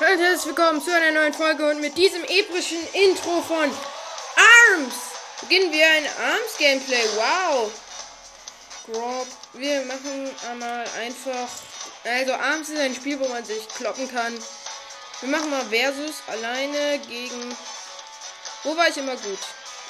Herzlich 0.00 0.46
willkommen 0.46 0.80
zu 0.82 0.94
einer 0.94 1.12
neuen 1.12 1.34
Folge 1.34 1.68
und 1.68 1.82
mit 1.82 1.98
diesem 1.98 2.24
epischen 2.24 2.78
Intro 2.94 3.42
von 3.42 3.68
ARMS 3.68 4.94
beginnen 5.42 5.70
wir 5.70 5.86
ein 5.86 6.06
ARMS-Gameplay. 6.06 7.04
Wow! 7.16 7.70
Grob. 8.86 9.26
Wir 9.52 9.84
machen 9.84 10.30
einmal 10.50 10.86
einfach. 10.98 11.48
Also, 12.04 12.32
ARMS 12.32 12.70
ist 12.70 12.80
ein 12.80 12.94
Spiel, 12.94 13.20
wo 13.20 13.28
man 13.28 13.44
sich 13.44 13.68
kloppen 13.68 14.10
kann. 14.10 14.32
Wir 15.20 15.28
machen 15.28 15.50
mal 15.50 15.66
Versus 15.66 16.22
alleine 16.28 16.98
gegen. 17.00 17.54
Wo 18.64 18.74
war 18.74 18.88
ich 18.88 18.96
immer 18.96 19.16
gut? 19.16 19.38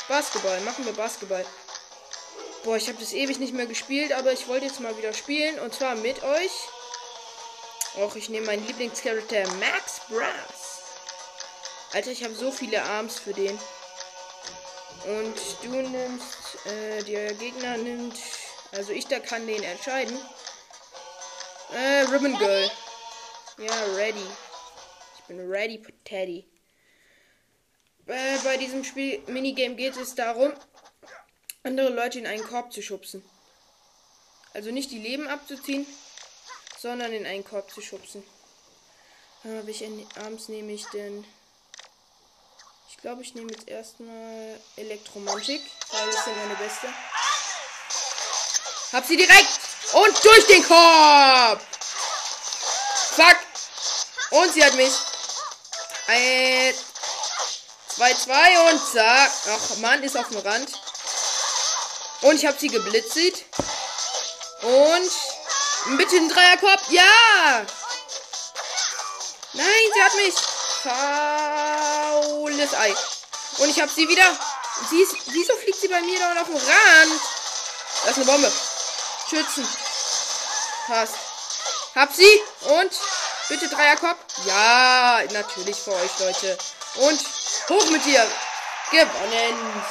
Basketball. 0.09 0.61
Machen 0.63 0.87
wir 0.87 0.93
Basketball. 0.93 1.47
Boah, 2.65 2.77
ich 2.77 2.89
habe 2.89 2.99
das 2.99 3.13
ewig 3.13 3.39
nicht 3.39 3.55
mehr 3.55 3.67
gespielt, 3.67 4.13
aber 4.13 4.33
ich 4.33 4.49
wollte 4.49 4.67
jetzt 4.67 4.81
mal 4.81 4.99
wieder 4.99 5.15
spielen 5.15 5.61
und 5.61 5.73
zwar 5.73 5.95
mit 5.95 6.21
euch. 6.25 6.51
Och, 7.97 8.15
ich 8.15 8.29
nehme 8.29 8.47
meinen 8.47 8.67
Lieblingscharakter 8.67 9.47
Max 9.55 10.01
Brass. 10.09 10.83
Alter, 11.93 12.13
ich 12.13 12.23
habe 12.23 12.35
so 12.35 12.53
viele 12.53 12.83
Arms 12.83 13.19
für 13.19 13.33
den. 13.33 13.59
Und 15.05 15.35
du 15.63 15.71
nimmst, 15.71 16.67
äh, 16.67 17.03
der 17.03 17.35
Gegner 17.35 17.77
nimmt, 17.79 18.17
also 18.73 18.93
ich 18.93 19.07
da 19.07 19.19
kann 19.19 19.47
den 19.47 19.63
entscheiden. 19.63 20.17
Äh, 21.73 22.03
Ribbon 22.13 22.39
Girl. 22.39 22.71
Ja, 23.59 23.75
ready. 23.97 24.27
Ich 25.19 25.25
bin 25.25 25.51
ready 25.51 25.83
for 25.83 25.93
Teddy. 26.05 26.47
Äh, 28.07 28.39
bei 28.45 28.57
diesem 28.57 28.85
Spiel, 28.85 29.21
Minigame 29.27 29.75
geht 29.75 29.97
es 29.97 30.15
darum, 30.15 30.53
andere 31.65 31.89
Leute 31.89 32.19
in 32.21 32.27
einen 32.27 32.45
Korb 32.45 32.73
zu 32.73 32.83
schubsen. 32.83 33.25
Also 34.53 34.71
nicht 34.71 34.91
die 34.91 34.99
Leben 34.99 35.29
abzuziehen, 35.29 35.87
sondern 36.81 37.13
in 37.13 37.27
einen 37.27 37.45
Korb 37.45 37.71
zu 37.71 37.83
schubsen. 37.83 38.25
Habe 39.45 39.71
ich 39.71 39.85
abends 40.17 40.49
nehme 40.49 40.73
ich 40.73 40.87
denn. 40.87 41.27
Ich 42.89 42.97
glaube, 42.99 43.23
ich 43.23 43.35
nehme 43.35 43.53
jetzt 43.53 43.69
erstmal 43.69 44.59
Elektromantik, 44.77 45.63
weil 45.93 46.07
das 46.07 46.17
ist 46.17 46.27
meine 46.27 46.55
beste. 46.57 46.89
Hab 48.93 49.07
sie 49.07 49.17
direkt 49.17 49.61
und 49.93 50.25
durch 50.25 50.47
den 50.47 50.63
Korb. 50.67 51.61
Fuck. 53.17 53.37
Und 54.31 54.53
sie 54.53 54.65
hat 54.65 54.75
mich. 54.75 54.93
2-2 57.97 58.71
und 58.71 58.93
zack. 58.93 59.31
Ach, 59.49 59.77
Mann, 59.79 60.03
ist 60.03 60.17
auf 60.17 60.29
dem 60.29 60.39
Rand. 60.39 60.73
Und 62.23 62.37
ich 62.37 62.47
habe 62.47 62.59
sie 62.59 62.69
geblitzt. 62.69 63.45
Und 64.63 65.11
Bitte 65.87 66.17
ein 66.17 66.29
Dreierkorb. 66.29 66.81
Ja! 66.91 67.67
Nein, 69.53 69.67
sie 69.95 70.03
hat 70.03 70.15
mich. 70.17 70.35
Faules 70.83 72.75
Ei. 72.75 72.95
Und 73.59 73.69
ich 73.69 73.81
habe 73.81 73.91
sie 73.91 74.09
wieder. 74.09 74.25
Sie 74.89 75.01
ist, 75.03 75.15
wieso 75.27 75.55
fliegt 75.57 75.81
sie 75.81 75.89
bei 75.89 76.01
mir 76.03 76.19
da 76.19 76.41
auf 76.41 76.47
dem 76.47 76.57
Rand? 76.57 77.21
Das 78.05 78.11
ist 78.13 78.17
eine 78.17 78.27
Bombe. 78.27 78.53
Schützen. 79.29 79.67
Passt. 80.87 81.15
Hab 81.95 82.15
sie. 82.15 82.43
Und 82.63 82.93
bitte 83.49 83.69
Dreierkorb. 83.69 84.19
Ja, 84.47 85.23
natürlich 85.33 85.77
für 85.77 85.93
euch, 85.93 86.19
Leute. 86.21 86.59
Und 86.97 87.21
hoch 87.69 87.91
mit 87.91 88.05
dir. 88.05 88.27
Gewonnen. 88.91 89.85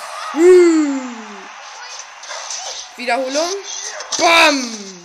Wiederholung. 2.96 3.50
Bam. 4.18 4.99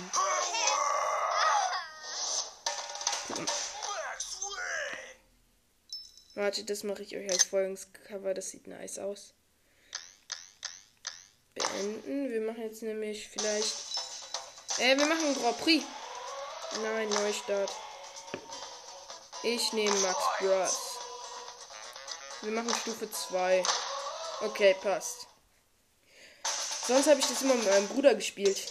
Warte, 6.45 6.63
das 6.63 6.83
mache 6.83 7.01
ich 7.01 7.17
euch 7.17 7.27
als 7.31 7.41
Folgenscover. 7.45 8.35
Das 8.35 8.51
sieht 8.51 8.67
nice 8.67 8.99
aus. 8.99 9.33
Beenden. 11.55 12.31
Wir 12.31 12.41
machen 12.41 12.61
jetzt 12.61 12.83
nämlich 12.83 13.27
vielleicht. 13.29 13.73
Äh, 14.77 14.95
wir 14.95 15.07
machen 15.07 15.33
Grand 15.41 15.59
Prix. 15.61 15.83
Nein, 16.83 17.09
Neustart. 17.09 17.71
Ich 19.41 19.73
nehme 19.73 19.95
Max 20.01 20.19
Bros. 20.37 20.99
Wir 22.43 22.51
machen 22.51 22.75
Stufe 22.75 23.09
2. 23.09 23.63
Okay, 24.41 24.75
passt. 24.83 25.25
Sonst 26.85 27.07
habe 27.07 27.21
ich 27.21 27.25
das 27.25 27.41
immer 27.41 27.55
mit 27.55 27.65
meinem 27.65 27.87
Bruder 27.87 28.13
gespielt. 28.13 28.61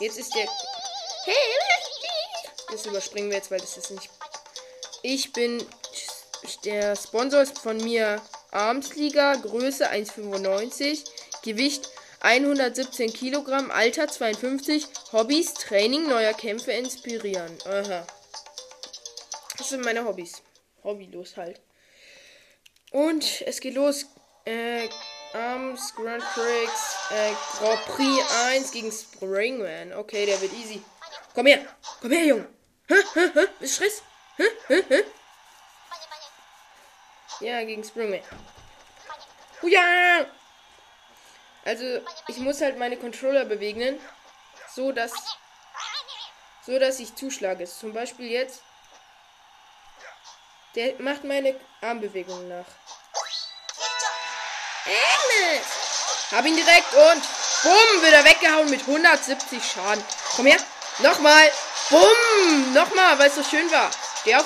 Jetzt 0.00 0.18
ist 0.18 0.34
der. 0.34 0.73
Das 2.70 2.86
überspringen 2.86 3.30
wir 3.30 3.36
jetzt, 3.36 3.50
weil 3.50 3.60
das 3.60 3.76
ist 3.76 3.90
nicht. 3.90 4.10
Ich 5.02 5.32
bin. 5.32 5.64
Der 6.64 6.94
Sponsor 6.96 7.40
ist 7.40 7.58
von 7.58 7.78
mir 7.78 8.20
Armsliga, 8.50 9.34
Größe 9.36 9.90
1,95, 9.90 11.04
Gewicht 11.42 11.88
117 12.20 13.12
Kilogramm, 13.12 13.70
Alter 13.70 14.08
52, 14.08 14.86
Hobbys, 15.12 15.54
Training, 15.54 16.08
neuer 16.08 16.32
Kämpfe 16.32 16.72
inspirieren. 16.72 17.56
Aha. 17.66 18.06
Das 19.58 19.68
sind 19.68 19.84
meine 19.84 20.04
Hobbys. 20.04 20.42
Hobbylos 20.82 21.36
halt. 21.36 21.60
Und 22.90 23.42
es 23.46 23.60
geht 23.60 23.74
los. 23.74 24.06
Äh, 24.44 24.88
Arms, 25.32 25.94
Grand 25.96 26.22
Prix, 26.34 26.70
äh, 27.10 27.32
Grand 27.58 27.84
Prix 27.86 28.24
1 28.46 28.72
gegen 28.72 28.92
Springman. 28.92 29.92
Okay, 29.92 30.26
der 30.26 30.40
wird 30.40 30.52
easy. 30.52 30.80
Komm 31.34 31.46
her. 31.46 31.66
Komm 32.00 32.12
her, 32.12 32.24
Junge. 32.24 32.46
Hä? 32.88 32.96
Hä? 33.14 33.30
Hä? 33.34 33.48
Ist 33.60 33.74
Stress? 33.74 34.02
Hä? 34.38 34.44
Hä? 34.68 34.82
Hä? 34.90 35.04
Ja, 37.40 37.64
gegen 37.64 37.84
Springman. 37.84 38.22
Oh 39.62 39.68
ja! 39.68 40.26
Also, 41.64 41.84
ich 42.28 42.36
muss 42.38 42.60
halt 42.60 42.78
meine 42.78 42.96
Controller 42.96 43.44
bewegen, 43.44 44.00
so 44.74 44.92
dass 44.92 45.12
so 46.66 46.78
dass 46.78 47.00
ich 47.00 47.14
zuschlage. 47.14 47.64
Zum 47.64 47.92
Beispiel 47.92 48.30
jetzt. 48.30 48.62
Der 50.74 50.94
macht 50.98 51.24
meine 51.24 51.60
Armbewegungen 51.80 52.48
nach. 52.48 52.66
Agnes! 54.86 55.66
Hab 56.30 56.44
ihn 56.46 56.56
direkt 56.56 56.92
und 56.92 57.22
bumm, 57.62 58.02
wird 58.02 58.12
er 58.12 58.24
weggehauen 58.24 58.70
mit 58.70 58.80
170 58.80 59.62
Schaden. 59.62 60.04
Komm 60.36 60.46
her. 60.46 60.58
Nochmal. 60.98 61.52
Bumm. 61.90 62.72
Nochmal, 62.72 63.18
weil 63.18 63.28
es 63.28 63.34
so 63.34 63.42
schön 63.42 63.70
war. 63.70 63.90
Steh 64.20 64.36
auf. 64.36 64.44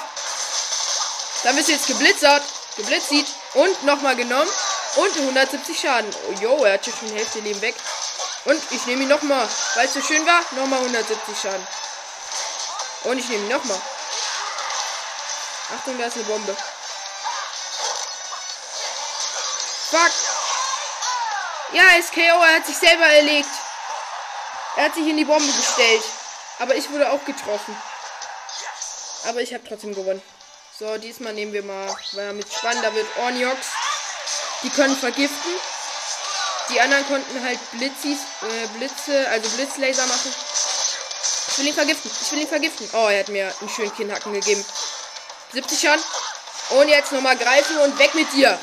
Dann 1.45 1.57
bist 1.57 1.69
du 1.69 1.73
jetzt 1.73 1.87
geblitzert. 1.87 2.43
Geblitzt 2.77 3.09
sieht. 3.09 3.27
Und 3.55 3.83
nochmal 3.85 4.17
genommen. 4.17 4.51
Und 4.97 5.17
170 5.17 5.79
Schaden. 5.79 6.11
Oh, 6.29 6.33
yo, 6.41 6.65
er 6.65 6.75
hat 6.75 6.85
schon 6.85 6.95
die 7.09 7.15
Hälfte 7.15 7.41
Leben 7.41 7.61
weg. 7.61 7.75
Und 8.45 8.61
ich 8.71 8.87
nehme 8.87 9.03
ihn 9.03 9.09
nochmal. 9.09 9.47
Weil 9.75 9.87
es 9.87 9.95
so 9.95 10.03
schön 10.03 10.27
war. 10.27 10.41
Nochmal 10.53 10.81
170 10.81 11.39
Schaden. 11.41 11.67
Und 13.05 13.19
ich 13.19 13.29
nehme 13.29 13.45
ihn 13.45 13.49
nochmal. 13.49 13.81
Achtung, 15.77 15.99
da 15.99 16.07
ist 16.07 16.17
eine 16.17 16.25
Bombe. 16.25 16.57
Fuck. 19.91 20.13
Ja, 21.73 21.83
SKO, 22.03 22.43
er 22.43 22.57
hat 22.57 22.67
sich 22.67 22.77
selber 22.77 23.05
erlegt. 23.05 23.51
Er 24.77 24.85
hat 24.85 24.95
sich 24.95 25.07
in 25.07 25.17
die 25.17 25.25
Bombe 25.25 25.53
gestellt. 25.53 26.05
Aber 26.59 26.75
ich 26.75 26.91
wurde 26.91 27.11
auch 27.11 27.25
getroffen. 27.25 27.77
Aber 29.29 29.41
ich 29.41 29.55
habe 29.55 29.65
trotzdem 29.67 29.95
gewonnen. 29.95 30.23
So, 30.79 30.97
diesmal 30.99 31.33
nehmen 31.33 31.53
wir 31.53 31.63
mal, 31.63 31.95
weil 32.13 32.33
mit 32.35 32.53
spannend, 32.53 32.85
da 32.85 32.95
wird 32.95 33.07
Orniox. 33.19 33.59
Die 34.63 34.71
können 34.71 34.97
vergiften. 34.97 35.53
Die 36.71 36.81
anderen 36.81 37.07
konnten 37.07 37.43
halt 37.43 37.59
Blitzis, 37.73 38.19
äh, 38.43 38.67
Blitze, 38.79 39.29
also 39.31 39.49
Blitzlaser 39.57 40.07
machen. 40.07 40.35
Ich 41.51 41.59
will 41.59 41.67
ihn 41.67 41.75
vergiften. 41.75 42.11
Ich 42.23 42.33
will 42.33 42.41
ihn 42.41 42.49
vergiften. 42.49 42.91
Oh, 42.93 43.09
er 43.09 43.21
hat 43.21 43.29
mir 43.29 43.53
einen 43.61 43.71
schönen 43.71 43.95
Kinnhacken 43.95 44.33
gegeben. 44.33 44.65
70 45.53 45.81
Schaden. 45.81 46.05
Und 46.71 46.89
jetzt 46.89 47.13
nochmal 47.13 47.37
greifen 47.37 47.79
und 47.79 47.99
weg 47.99 48.15
mit 48.15 48.31
dir. 48.33 48.59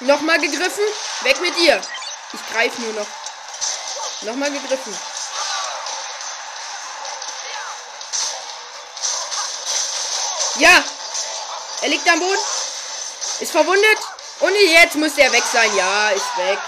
Nochmal 0.00 0.38
gegriffen. 0.40 0.84
Weg 1.22 1.40
mit 1.40 1.56
dir. 1.56 1.80
Ich 2.32 2.52
greife 2.52 2.80
nur 2.82 2.92
noch. 2.92 3.23
Nochmal 4.24 4.50
gegriffen. 4.50 4.96
Ja. 10.58 10.84
Er 11.82 11.88
liegt 11.88 12.08
am 12.10 12.20
Boden. 12.20 12.38
Ist 13.40 13.52
verwundet. 13.52 13.98
Und 14.40 14.54
jetzt 14.54 14.96
muss 14.96 15.18
er 15.18 15.32
weg 15.32 15.42
sein. 15.52 15.74
Ja, 15.76 16.10
ist 16.10 16.36
weg. 16.36 16.58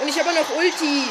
Und 0.00 0.08
ich 0.08 0.18
habe 0.18 0.32
noch 0.32 0.48
Ulti. 0.56 1.04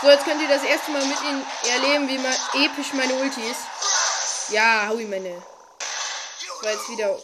So, 0.00 0.08
jetzt 0.08 0.24
könnt 0.24 0.42
ihr 0.42 0.48
das 0.48 0.62
erste 0.62 0.90
Mal 0.90 1.04
mit 1.04 1.20
ihnen 1.22 1.46
erleben, 1.64 2.08
wie 2.08 2.18
man 2.18 2.34
episch 2.54 2.92
meine 2.92 3.14
Ulti 3.14 3.40
ist. 3.40 4.52
Ja, 4.52 4.86
hau 4.88 4.96
ihm 4.96 5.10
meine. 5.10 5.42
Das 5.80 6.62
war 6.62 6.72
jetzt 6.72 6.88
wieder 6.88 7.18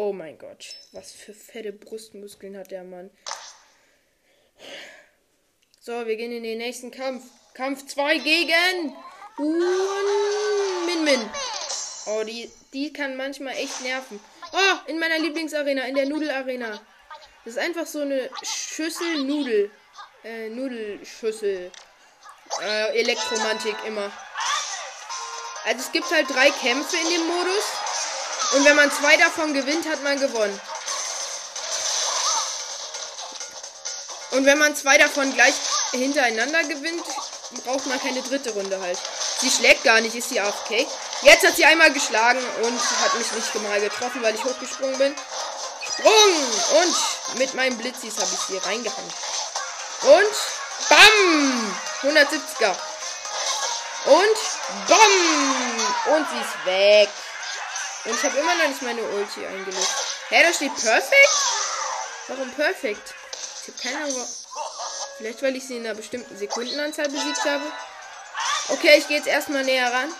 Oh 0.00 0.12
mein 0.12 0.38
Gott. 0.38 0.76
Was 0.92 1.10
für 1.10 1.34
fette 1.34 1.72
Brustmuskeln 1.72 2.56
hat 2.56 2.70
der 2.70 2.84
Mann. 2.84 3.10
So, 5.80 6.06
wir 6.06 6.16
gehen 6.16 6.32
in 6.32 6.42
den 6.42 6.58
nächsten 6.58 6.90
Kampf. 6.90 7.24
Kampf 7.54 7.86
2 7.86 8.18
gegen 8.18 8.96
Un 9.38 9.62
Min 10.86 11.04
Min. 11.04 11.30
Oh, 12.06 12.22
die, 12.24 12.50
die 12.72 12.92
kann 12.92 13.16
manchmal 13.16 13.54
echt 13.54 13.80
nerven. 13.82 14.20
Oh, 14.52 14.78
in 14.86 14.98
meiner 14.98 15.18
Lieblingsarena, 15.18 15.84
in 15.84 15.94
der 15.94 16.06
Nudelarena. 16.06 16.80
Das 17.44 17.54
ist 17.54 17.58
einfach 17.58 17.86
so 17.86 18.00
eine 18.00 18.30
Schüssel 18.42 19.24
Nudel. 19.24 19.70
Äh, 20.24 20.48
Nudelschüssel. 20.50 21.70
Äh, 22.62 22.98
Elektromantik 22.98 23.76
immer. 23.86 24.10
Also 25.64 25.80
es 25.80 25.92
gibt 25.92 26.10
halt 26.10 26.28
drei 26.30 26.50
Kämpfe 26.50 26.96
in 26.96 27.10
dem 27.10 27.26
Modus. 27.26 27.64
Und 28.56 28.64
wenn 28.64 28.76
man 28.76 28.90
zwei 28.90 29.16
davon 29.16 29.52
gewinnt, 29.52 29.86
hat 29.88 30.02
man 30.02 30.18
gewonnen. 30.18 30.58
Und 34.38 34.46
wenn 34.46 34.58
man 34.58 34.76
zwei 34.76 34.96
davon 34.96 35.34
gleich 35.34 35.54
hintereinander 35.90 36.62
gewinnt, 36.62 37.02
braucht 37.64 37.86
man 37.86 38.00
keine 38.00 38.22
dritte 38.22 38.50
Runde 38.50 38.80
halt. 38.80 38.96
Sie 39.40 39.50
schlägt 39.50 39.82
gar 39.82 40.00
nicht, 40.00 40.14
ist 40.14 40.28
sie 40.28 40.38
AFK. 40.38 40.86
Jetzt 41.22 41.44
hat 41.44 41.56
sie 41.56 41.64
einmal 41.64 41.92
geschlagen 41.92 42.38
und 42.62 42.80
hat 43.02 43.18
mich 43.18 43.32
nicht 43.32 43.54
mal 43.62 43.80
getroffen, 43.80 44.22
weil 44.22 44.36
ich 44.36 44.44
hochgesprungen 44.44 44.96
bin. 44.96 45.16
Sprung! 45.88 46.80
Und 46.80 47.38
mit 47.38 47.52
meinem 47.54 47.76
Blitzis 47.78 48.14
habe 48.16 48.30
ich 48.32 48.40
sie 48.46 48.58
reingehangen. 48.58 49.12
Und 50.02 50.88
BAM! 50.88 51.76
170er. 52.02 52.76
Und 54.04 54.38
BAM! 54.86 56.14
Und 56.14 56.28
sie 56.30 56.38
ist 56.38 56.64
weg. 56.64 57.08
Und 58.04 58.14
ich 58.14 58.22
habe 58.22 58.38
immer 58.38 58.54
noch 58.54 58.68
nicht 58.68 58.82
meine 58.82 59.02
Ulti 59.02 59.44
eingelöst. 59.44 59.94
Hä, 60.28 60.44
da 60.44 60.52
steht 60.52 60.76
Perfekt? 60.76 61.42
Warum 62.28 62.52
Perfekt? 62.52 63.17
Keine 63.82 64.04
Ahnung. 64.04 64.26
Vielleicht, 65.18 65.42
weil 65.42 65.56
ich 65.56 65.66
sie 65.66 65.76
in 65.76 65.84
einer 65.84 65.94
bestimmten 65.94 66.36
Sekundenanzahl 66.36 67.08
besiegt 67.08 67.44
habe. 67.44 67.64
Okay, 68.68 68.98
ich 68.98 69.08
gehe 69.08 69.16
jetzt 69.16 69.26
erstmal 69.26 69.64
näher 69.64 69.92
ran. 69.92 70.12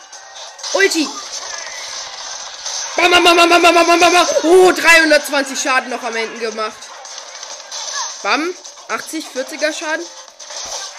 Ulti! 0.75 1.09
Bam, 2.97 3.11
bam, 3.11 3.23
bam, 3.23 3.37
bam, 3.37 3.49
bam, 3.49 3.63
bam, 3.63 3.87
bam, 3.87 4.01
bam. 4.01 4.27
Oh, 4.43 4.73
320 4.73 5.61
Schaden 5.61 5.91
noch 5.91 6.03
am 6.03 6.17
Ende 6.17 6.39
gemacht. 6.39 6.79
Bam. 8.23 8.55
80, 8.89 9.27
40er 9.35 9.73
Schaden. 9.73 10.05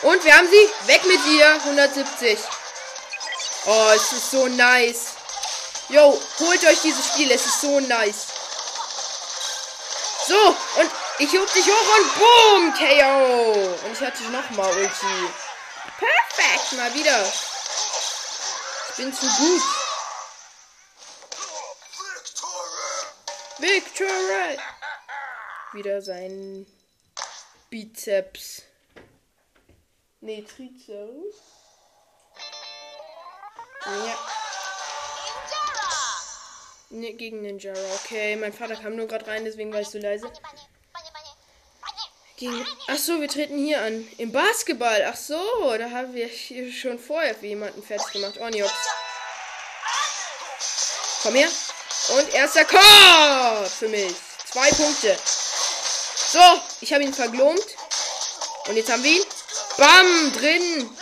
Und 0.04 0.24
wir 0.24 0.38
haben 0.38 0.48
sie. 0.50 0.88
Weg 0.88 1.04
mit 1.06 1.20
ihr. 1.26 1.54
170. 1.66 2.40
Oh, 3.66 3.92
es 3.94 4.14
ist 4.14 4.32
so 4.32 4.48
nice. 4.48 5.08
Yo, 5.90 6.22
holt 6.40 6.64
euch 6.66 6.82
dieses 6.82 7.06
Spiel. 7.08 7.32
Es 7.32 7.46
ist 7.46 7.62
so 7.62 7.80
nice. 7.82 8.28
So, 10.28 10.56
und 10.80 10.92
ich 11.20 11.38
hob 11.38 11.54
dich 11.54 11.66
hoch 11.66 11.98
und 11.98 12.16
boom, 12.18 12.74
KO. 12.74 13.86
Und 13.86 13.92
ich 13.92 14.02
hatte 14.02 14.24
nochmal 14.24 14.72
Ulti. 14.72 15.30
Perfekt, 15.98 16.74
mal 16.74 16.94
wieder. 16.94 17.24
Ich 18.90 18.96
bin 18.96 19.14
zu 19.14 19.28
gut. 19.28 19.62
Victory! 23.60 24.58
Wieder 25.74 26.02
sein 26.02 26.66
Bizeps. 27.70 28.64
Nee, 30.22 30.42
Trizeps. 30.42 31.36
Ja. 33.86 34.18
Nee, 36.90 37.14
gegen 37.14 37.42
Ninja. 37.42 37.74
Okay, 37.96 38.36
mein 38.36 38.54
Vater 38.54 38.76
kam 38.76 38.96
nur 38.96 39.08
gerade 39.08 39.28
rein, 39.28 39.46
deswegen 39.46 39.72
war 39.72 39.82
ich 39.82 39.90
so 39.90 40.00
leise. 40.00 40.32
Gegen 42.40 42.66
Ach 42.88 42.98
so, 42.98 43.20
wir 43.20 43.28
treten 43.28 43.58
hier 43.58 43.82
an. 43.82 44.08
Im 44.18 44.32
Basketball. 44.32 45.06
Ach 45.12 45.18
so, 45.18 45.38
da 45.78 45.92
haben 45.92 46.14
wir 46.14 46.26
hier 46.26 46.72
schon 46.72 46.98
vorher 46.98 47.36
für 47.36 47.48
jemanden 47.48 47.84
fertig 47.84 48.14
gemacht. 48.14 48.40
Oniox. 48.40 48.72
Komm 51.22 51.36
her. 51.36 51.50
Und 52.18 52.34
erster 52.34 52.64
Korb 52.64 53.68
für 53.68 53.90
mich. 53.90 54.16
Zwei 54.54 54.70
Punkte. 54.70 55.18
So, 56.32 56.40
ich 56.80 56.94
habe 56.94 57.04
ihn 57.04 57.14
verglomt. 57.14 57.66
Und 58.70 58.78
jetzt 58.78 58.90
haben 58.90 59.04
wir 59.04 59.12
ihn. 59.12 59.26
Bam, 59.76 60.32
drin. 60.32 60.98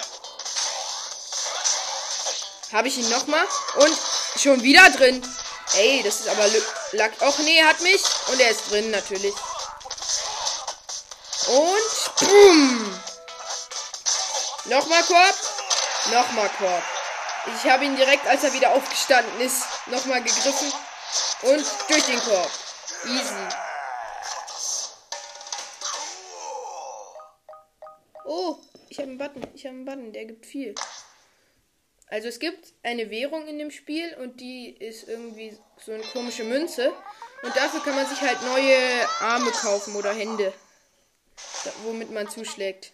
Habe 2.74 2.88
ich 2.88 2.98
ihn 2.98 3.10
nochmal. 3.10 3.45
Und 3.75 3.98
schon 4.42 4.63
wieder 4.63 4.89
drin. 4.89 5.22
Ey, 5.75 6.01
das 6.04 6.22
ist 6.22 6.30
aber 6.30 6.48
Lack. 6.94 7.22
Och 7.22 7.38
nee, 7.39 7.62
hat 7.62 7.80
mich. 7.81 8.01
Und 8.31 8.39
er 8.39 8.50
ist 8.50 8.72
drin 8.72 8.89
natürlich. 8.89 9.36
Und 11.47 12.15
boom. 12.19 12.99
Nochmal 14.65 15.03
Korb. 15.03 15.35
Nochmal 16.11 16.49
Korb. 16.57 16.83
Ich 17.55 17.69
habe 17.69 17.85
ihn 17.85 17.95
direkt, 17.95 18.27
als 18.27 18.44
er 18.44 18.53
wieder 18.53 18.71
aufgestanden 18.71 19.39
ist, 19.39 19.63
nochmal 19.85 20.21
gegriffen. 20.21 20.73
Und 21.44 21.65
durch 21.88 22.05
den 22.05 22.19
Korb. 22.19 22.51
Easy. 23.05 23.55
Oh, 28.25 28.57
ich 28.89 28.97
habe 28.97 29.07
einen 29.07 29.17
Button. 29.17 29.47
Ich 29.53 29.65
habe 29.65 29.75
einen 29.75 29.85
Button. 29.85 30.11
Der 30.11 30.25
gibt 30.25 30.45
viel. 30.45 30.75
Also 32.09 32.27
es 32.27 32.39
gibt 32.39 32.73
eine 32.83 33.09
Währung 33.09 33.47
in 33.47 33.57
dem 33.57 33.71
Spiel 33.71 34.13
und 34.15 34.41
die 34.41 34.69
ist 34.69 35.07
irgendwie 35.07 35.57
so 35.85 35.93
eine 35.93 36.03
komische 36.03 36.43
Münze. 36.43 36.91
Und 37.43 37.55
dafür 37.55 37.81
kann 37.83 37.95
man 37.95 38.05
sich 38.05 38.19
halt 38.19 38.41
neue 38.41 39.07
Arme 39.21 39.51
kaufen 39.51 39.95
oder 39.95 40.11
Hände. 40.11 40.53
Womit 41.83 42.11
man 42.11 42.29
zuschlägt. 42.29 42.93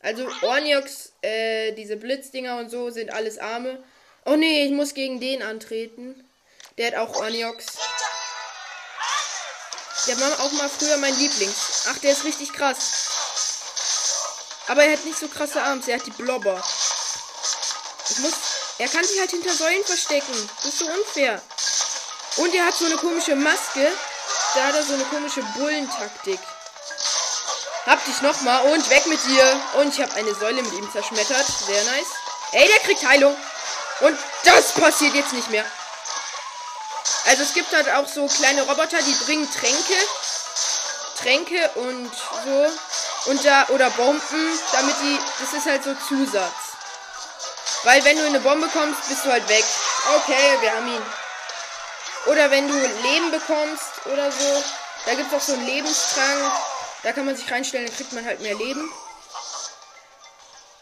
Also 0.00 0.28
Orniox, 0.42 1.12
äh, 1.22 1.72
diese 1.72 1.96
Blitzdinger 1.96 2.58
und 2.58 2.70
so 2.70 2.90
sind 2.90 3.10
alles 3.10 3.38
Arme. 3.38 3.82
Oh 4.26 4.36
nee, 4.36 4.64
ich 4.66 4.72
muss 4.72 4.94
gegen 4.94 5.18
den 5.18 5.42
antreten. 5.42 6.28
Der 6.76 6.88
hat 6.88 6.94
auch 6.96 7.16
Orniox. 7.16 7.66
Der 10.06 10.20
war 10.20 10.40
auch 10.40 10.52
mal 10.52 10.68
früher 10.68 10.98
mein 10.98 11.16
Lieblings. 11.18 11.86
Ach, 11.88 11.98
der 11.98 12.12
ist 12.12 12.24
richtig 12.24 12.52
krass. 12.52 13.10
Aber 14.66 14.84
er 14.84 14.92
hat 14.92 15.04
nicht 15.04 15.18
so 15.18 15.28
krasse 15.28 15.62
Arms. 15.62 15.88
Er 15.88 15.98
hat 15.98 16.06
die 16.06 16.10
Blobber. 16.10 16.62
Ich 18.10 18.18
muss. 18.18 18.34
Er 18.78 18.88
kann 18.88 19.04
sich 19.04 19.18
halt 19.20 19.30
hinter 19.30 19.54
Säulen 19.54 19.84
verstecken. 19.84 20.50
Das 20.56 20.66
ist 20.66 20.78
so 20.80 20.86
unfair. 20.86 21.40
Und 22.36 22.54
er 22.54 22.66
hat 22.66 22.74
so 22.74 22.86
eine 22.86 22.96
komische 22.96 23.36
Maske. 23.36 23.90
Da 24.54 24.66
hat 24.66 24.74
er 24.74 24.82
so 24.82 24.94
eine 24.94 25.04
komische 25.04 25.42
Bullentaktik. 25.56 26.40
Hab 27.86 28.02
dich 28.06 28.22
nochmal 28.22 28.62
und 28.72 28.88
weg 28.90 29.06
mit 29.06 29.22
dir. 29.26 29.60
Und 29.74 29.94
ich 29.94 30.00
habe 30.00 30.14
eine 30.14 30.34
Säule 30.34 30.62
mit 30.62 30.72
ihm 30.72 30.90
zerschmettert. 30.90 31.46
Sehr 31.46 31.84
nice. 31.84 32.06
Ey, 32.52 32.66
der 32.66 32.78
kriegt 32.80 33.06
Heilung. 33.06 33.36
Und 34.00 34.18
das 34.44 34.72
passiert 34.72 35.14
jetzt 35.14 35.32
nicht 35.32 35.50
mehr. 35.50 35.64
Also 37.26 37.42
es 37.42 37.52
gibt 37.52 37.72
halt 37.72 37.88
auch 37.90 38.08
so 38.08 38.26
kleine 38.26 38.62
Roboter, 38.62 38.98
die 39.02 39.24
bringen 39.24 39.48
Tränke. 39.50 39.94
Tränke 41.20 41.70
und 41.76 42.10
so. 42.44 43.30
Und 43.30 43.44
da, 43.44 43.66
oder 43.68 43.90
Bomben, 43.90 44.58
damit 44.72 44.94
die. 45.02 45.18
Das 45.40 45.52
ist 45.52 45.66
halt 45.66 45.84
so 45.84 45.94
Zusatz. 46.08 46.52
Weil 47.84 48.02
wenn 48.04 48.16
du 48.16 48.26
eine 48.26 48.40
Bombe 48.40 48.68
kommst, 48.68 49.08
bist 49.08 49.26
du 49.26 49.30
halt 49.30 49.46
weg. 49.48 49.64
Okay, 50.16 50.58
wir 50.60 50.72
haben 50.72 50.88
ihn. 50.88 51.02
Oder 52.26 52.50
wenn 52.50 52.66
du 52.66 52.74
Leben 52.74 53.30
bekommst 53.30 54.06
oder 54.06 54.30
so. 54.32 54.64
Da 55.04 55.14
gibt 55.14 55.30
es 55.30 55.38
auch 55.38 55.46
so 55.46 55.52
einen 55.52 55.66
Lebenstrank. 55.66 56.52
Da 57.04 57.12
kann 57.12 57.26
man 57.26 57.36
sich 57.36 57.50
reinstellen, 57.50 57.86
dann 57.86 57.94
kriegt 57.94 58.12
man 58.12 58.24
halt 58.24 58.40
mehr 58.40 58.54
Leben. 58.54 58.90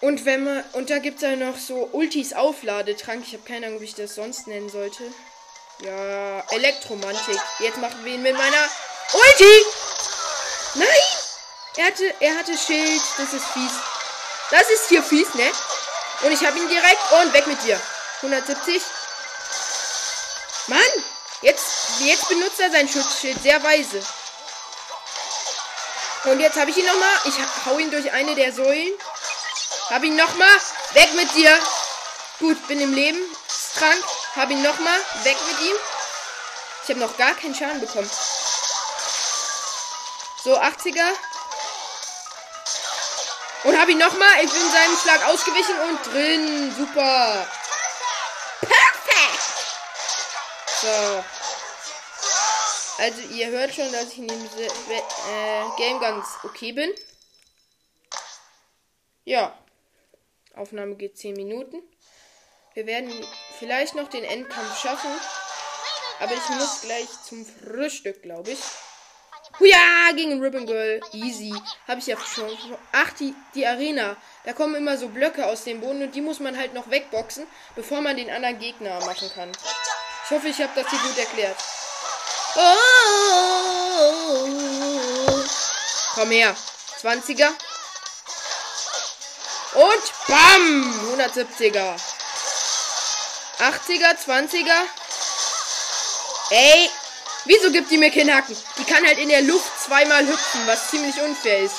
Und 0.01 0.25
wenn 0.25 0.45
man. 0.45 0.65
Und 0.73 0.91
da 0.91 0.99
gibt 0.99 1.17
es 1.17 1.23
ja 1.23 1.37
noch 1.37 1.57
so 1.57 1.89
Ultis 1.93 2.33
Aufladetrank. 2.33 3.25
Ich 3.27 3.35
habe 3.35 3.45
keine 3.45 3.67
Ahnung, 3.67 3.81
wie 3.81 3.85
ich 3.85 3.95
das 3.95 4.15
sonst 4.15 4.47
nennen 4.47 4.69
sollte. 4.69 5.03
Ja, 5.81 6.41
Elektromantik. 6.51 7.39
Jetzt 7.59 7.79
machen 7.79 8.05
wir 8.05 8.15
ihn 8.15 8.23
mit 8.23 8.37
meiner 8.37 8.69
Ulti. 9.13 9.65
Nein! 10.75 10.89
Er 11.77 11.87
hatte, 11.87 12.15
er 12.21 12.37
hatte 12.37 12.57
Schild. 12.57 13.03
Das 13.19 13.33
ist 13.33 13.47
fies. 13.47 13.73
Das 14.51 14.71
ist 14.71 14.89
hier 14.89 15.03
fies, 15.03 15.35
ne? 15.35 15.51
Und 16.23 16.33
ich 16.33 16.45
habe 16.45 16.59
ihn 16.59 16.69
direkt. 16.69 17.13
Und 17.21 17.33
weg 17.33 17.47
mit 17.47 17.63
dir. 17.65 17.81
170. 18.23 18.83
Mann! 20.69 20.79
Jetzt, 21.43 22.01
jetzt 22.01 22.29
benutzt 22.29 22.61
er 22.61 22.71
sein 22.71 22.89
Schutzschild 22.89 23.43
sehr 23.43 23.63
weise. 23.63 24.01
Und 26.25 26.41
jetzt 26.41 26.57
habe 26.57 26.71
ich 26.71 26.77
ihn 26.77 26.87
nochmal. 26.87 27.15
Ich 27.25 27.35
hau 27.67 27.79
ihn 27.79 27.91
durch 27.91 28.13
eine 28.13 28.35
der 28.35 28.53
Säulen. 28.53 28.93
Hab 29.91 30.05
ihn 30.05 30.17
nochmal. 30.17 30.57
Weg 30.93 31.13
mit 31.15 31.35
dir. 31.35 31.59
Gut, 32.39 32.69
bin 32.69 32.81
im 32.81 32.95
Leben. 32.95 33.19
Trank. 33.79 34.03
Hab 34.37 34.51
ihn 34.51 34.63
nochmal. 34.63 34.99
Weg 35.25 35.37
mit 35.49 35.61
ihm. 35.61 35.77
Ich 36.85 36.91
habe 36.91 37.01
noch 37.01 37.17
gar 37.17 37.35
keinen 37.35 37.55
Schaden 37.55 37.81
bekommen. 37.81 38.11
So, 40.45 40.59
80er. 40.59 41.11
Und 43.65 43.81
hab 43.81 43.89
ihn 43.89 43.99
nochmal. 43.99 44.45
Ich 44.45 44.51
bin 44.51 44.73
seinem 44.73 44.99
Schlag 44.99 45.27
ausgewichen 45.27 45.79
und 45.89 46.13
drin. 46.13 46.75
Super. 46.77 47.47
Perfekt. 48.61 49.43
So. 50.81 51.25
Also 52.99 53.21
ihr 53.35 53.49
hört 53.49 53.75
schon, 53.75 53.91
dass 53.93 54.13
ich 54.13 54.19
in 54.19 54.29
dem 54.29 54.45
äh, 54.45 55.63
Game 55.77 56.01
ganz 56.01 56.27
okay 56.45 56.73
bin. 56.73 56.93
Ja. 59.25 59.57
Aufnahme 60.55 60.97
geht 60.97 61.17
10 61.17 61.35
Minuten. 61.35 61.83
Wir 62.75 62.87
werden 62.87 63.13
vielleicht 63.59 63.95
noch 63.95 64.09
den 64.09 64.25
Endkampf 64.25 64.79
schaffen. 64.79 65.11
Aber 66.21 66.33
ich 66.33 66.49
muss 66.51 66.83
gleich 66.83 67.09
zum 67.25 67.45
Frühstück, 67.45 68.23
glaube 68.23 68.53
ich. 68.53 68.61
Huja, 69.59 70.13
gegen 70.15 70.41
Ribbon 70.41 70.67
Girl. 70.67 71.01
Easy. 71.13 71.53
Habe 71.87 72.01
ich 72.01 72.07
ja 72.07 72.17
schon. 72.19 72.51
Ach, 72.93 73.13
die, 73.15 73.35
die 73.55 73.67
Arena. 73.67 74.17
Da 74.45 74.53
kommen 74.53 74.75
immer 74.77 74.97
so 74.97 75.09
Blöcke 75.09 75.47
aus 75.47 75.65
dem 75.65 75.81
Boden 75.81 76.03
und 76.03 76.15
die 76.15 76.21
muss 76.21 76.41
man 76.41 76.57
halt 76.57 76.75
noch 76.75 76.91
wegboxen, 76.91 77.47
bevor 77.75 78.01
man 78.01 78.17
den 78.17 78.31
anderen 78.31 78.59
Gegner 78.59 79.05
machen 79.05 79.31
kann. 79.35 79.51
Ich 80.25 80.31
hoffe, 80.31 80.49
ich 80.49 80.61
habe 80.61 80.73
das 80.75 80.89
hier 80.89 80.99
gut 81.01 81.19
erklärt. 81.19 81.57
Oh. 82.55 83.33
Komm 86.15 86.31
her. 86.31 86.55
20er. 87.03 87.49
Und 89.75 90.03
bam! 90.29 91.17
170er. 91.17 91.97
80er, 93.59 94.17
20er. 94.27 94.83
Ey, 96.51 96.91
wieso 97.47 97.71
gibt 97.71 97.91
die 97.91 97.97
mir 97.97 98.11
keinen 98.11 98.35
Hacken? 98.35 98.57
Die 98.77 98.85
kann 98.85 99.07
halt 99.07 99.19
in 99.19 99.31
der 99.31 99.43
Luft 99.43 99.71
zweimal 99.83 100.27
hüpfen, 100.27 100.67
was 100.67 100.91
ziemlich 100.91 101.19
unfair 101.23 101.61
ist. 101.61 101.77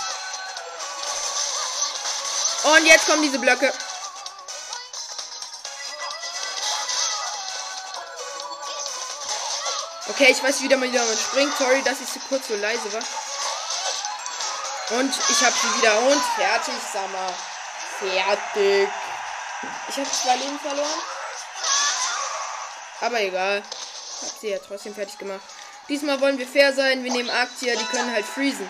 Und 2.63 2.85
jetzt 2.85 3.05
kommen 3.05 3.21
diese 3.21 3.39
Blöcke. 3.39 3.71
Okay, 10.13 10.29
ich 10.29 10.43
weiß 10.43 10.61
wieder 10.61 10.77
mal, 10.77 10.91
wie 10.91 10.95
man 10.95 11.17
springt. 11.17 11.57
Sorry, 11.57 11.81
dass 11.81 11.99
ich 11.99 12.07
so 12.07 12.19
kurz 12.29 12.47
so 12.47 12.55
leise 12.55 12.93
war. 12.93 13.01
Und 14.99 15.11
ich 15.29 15.43
habe 15.43 15.55
sie 15.59 15.81
wieder. 15.81 15.99
Und 16.01 16.21
fertig, 16.35 16.75
Summer. 16.91 17.33
Fertig. 17.97 18.89
Ich 19.89 19.97
habe 19.97 20.11
zwei 20.11 20.35
Leben 20.35 20.59
verloren. 20.59 21.01
Aber 23.01 23.21
egal. 23.21 23.63
Ich 24.21 24.27
habe 24.27 24.39
sie 24.39 24.49
ja 24.49 24.59
trotzdem 24.59 24.93
fertig 24.93 25.17
gemacht. 25.17 25.41
Diesmal 25.89 26.21
wollen 26.21 26.37
wir 26.37 26.47
fair 26.47 26.73
sein. 26.73 27.03
Wir 27.03 27.11
nehmen 27.11 27.31
Arktier, 27.31 27.75
die 27.75 27.85
können 27.85 28.13
halt 28.13 28.25
freezen. 28.25 28.69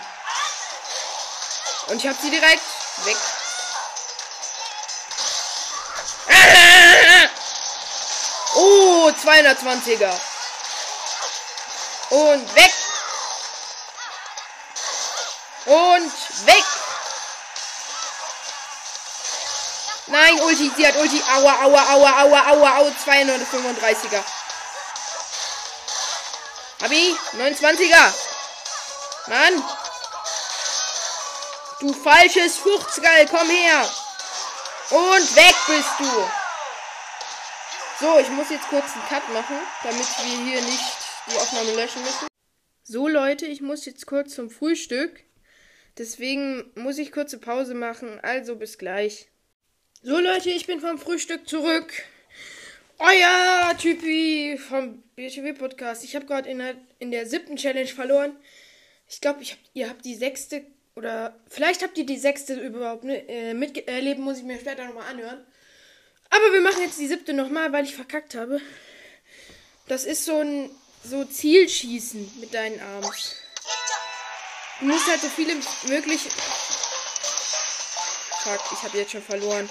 Und 1.88 1.98
ich 1.98 2.06
habe 2.06 2.16
sie 2.22 2.30
direkt 2.30 2.62
weg. 3.04 3.16
Oh, 8.56 9.10
220er. 9.10 10.14
Und 12.14 12.54
weg. 12.54 12.72
Und 15.66 16.12
weg. 16.46 16.64
Nein, 20.06 20.40
Ulti, 20.42 20.70
sie 20.76 20.86
hat 20.86 20.94
Ulti. 20.94 21.20
Aua, 21.28 21.64
aua, 21.64 21.82
aua, 21.92 22.22
aua, 22.22 22.40
aua, 22.50 22.76
aua. 22.78 22.92
235er. 23.04 24.22
Abi, 26.84 27.16
29er. 27.32 28.14
Mann. 29.26 29.64
Du 31.80 31.92
falsches 31.94 32.58
Fuchsgeil, 32.58 33.26
komm 33.26 33.50
her. 33.50 33.90
Und 34.90 35.36
weg 35.36 35.56
bist 35.66 35.90
du. 35.98 36.30
So, 37.98 38.18
ich 38.20 38.28
muss 38.28 38.50
jetzt 38.50 38.68
kurz 38.68 38.92
einen 38.92 39.08
Cut 39.08 39.28
machen, 39.30 39.58
damit 39.82 40.06
wir 40.22 40.44
hier 40.44 40.62
nicht 40.62 41.03
die 41.30 41.36
Aufnahme 41.36 41.74
löschen 41.74 42.02
müssen. 42.02 42.26
So 42.82 43.08
Leute, 43.08 43.46
ich 43.46 43.60
muss 43.60 43.84
jetzt 43.86 44.06
kurz 44.06 44.34
zum 44.34 44.50
Frühstück. 44.50 45.24
Deswegen 45.96 46.70
muss 46.74 46.98
ich 46.98 47.12
kurze 47.12 47.38
Pause 47.38 47.74
machen. 47.74 48.20
Also 48.20 48.56
bis 48.56 48.78
gleich. 48.78 49.28
So 50.02 50.18
Leute, 50.18 50.50
ich 50.50 50.66
bin 50.66 50.80
vom 50.80 50.98
Frühstück 50.98 51.48
zurück. 51.48 51.92
Euer 52.98 53.76
Typi 53.78 54.58
vom 54.58 55.02
BTW 55.16 55.54
Podcast. 55.54 56.04
Ich 56.04 56.14
habe 56.14 56.26
gerade 56.26 56.48
in 56.48 56.58
der, 56.58 56.76
in 56.98 57.10
der 57.10 57.26
siebten 57.26 57.56
Challenge 57.56 57.88
verloren. 57.88 58.36
Ich 59.08 59.20
glaube, 59.20 59.40
hab, 59.40 59.58
ihr 59.72 59.88
habt 59.88 60.04
die 60.04 60.14
sechste 60.14 60.64
oder 60.94 61.38
vielleicht 61.48 61.82
habt 61.82 61.98
ihr 61.98 62.06
die 62.06 62.18
sechste 62.18 62.54
überhaupt 62.54 63.04
ne, 63.04 63.28
äh, 63.28 63.54
miterleben, 63.54 64.22
muss 64.22 64.38
ich 64.38 64.44
mir 64.44 64.58
später 64.58 64.86
nochmal 64.86 65.10
anhören. 65.10 65.44
Aber 66.30 66.52
wir 66.52 66.60
machen 66.60 66.82
jetzt 66.82 66.98
die 66.98 67.06
siebte 67.06 67.32
nochmal, 67.32 67.72
weil 67.72 67.84
ich 67.84 67.94
verkackt 67.94 68.34
habe. 68.34 68.60
Das 69.88 70.04
ist 70.04 70.24
so 70.24 70.38
ein 70.38 70.70
so 71.04 71.24
Zielschießen 71.24 72.40
mit 72.40 72.54
deinen 72.54 72.80
Armen. 72.80 73.12
Du 74.80 74.86
musst 74.86 75.06
halt 75.06 75.20
so 75.20 75.28
viele 75.28 75.54
möglich. 75.84 76.22
Fuck, 78.42 78.60
ich 78.72 78.82
habe 78.82 78.98
jetzt 78.98 79.12
schon 79.12 79.22
verloren. 79.22 79.68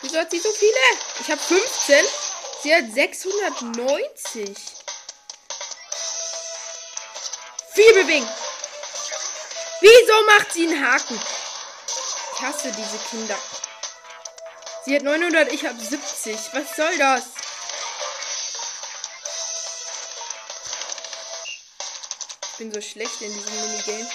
Wieso 0.00 0.18
hat 0.18 0.30
sie 0.30 0.40
so 0.40 0.50
viele? 0.52 0.72
Ich 1.20 1.30
habe 1.30 1.40
15. 1.40 2.04
Sie 2.62 2.74
hat 2.74 2.92
690. 2.92 4.56
Viel 7.74 7.94
bewegen. 7.94 8.28
Wieso 9.80 10.26
macht 10.26 10.52
sie 10.52 10.68
einen 10.68 10.86
Haken? 10.86 11.20
Ich 12.34 12.40
hasse 12.40 12.72
diese 12.72 12.98
Kinder. 13.10 13.38
Sie 14.84 14.96
hat 14.96 15.02
900, 15.02 15.52
ich 15.52 15.64
habe 15.64 15.78
70. 15.80 16.36
Was 16.54 16.76
soll 16.76 16.98
das? 16.98 17.22
Ich 22.50 22.58
bin 22.58 22.74
so 22.74 22.80
schlecht 22.80 23.20
in 23.20 23.32
diesem 23.32 23.54
Minigame. 23.60 24.10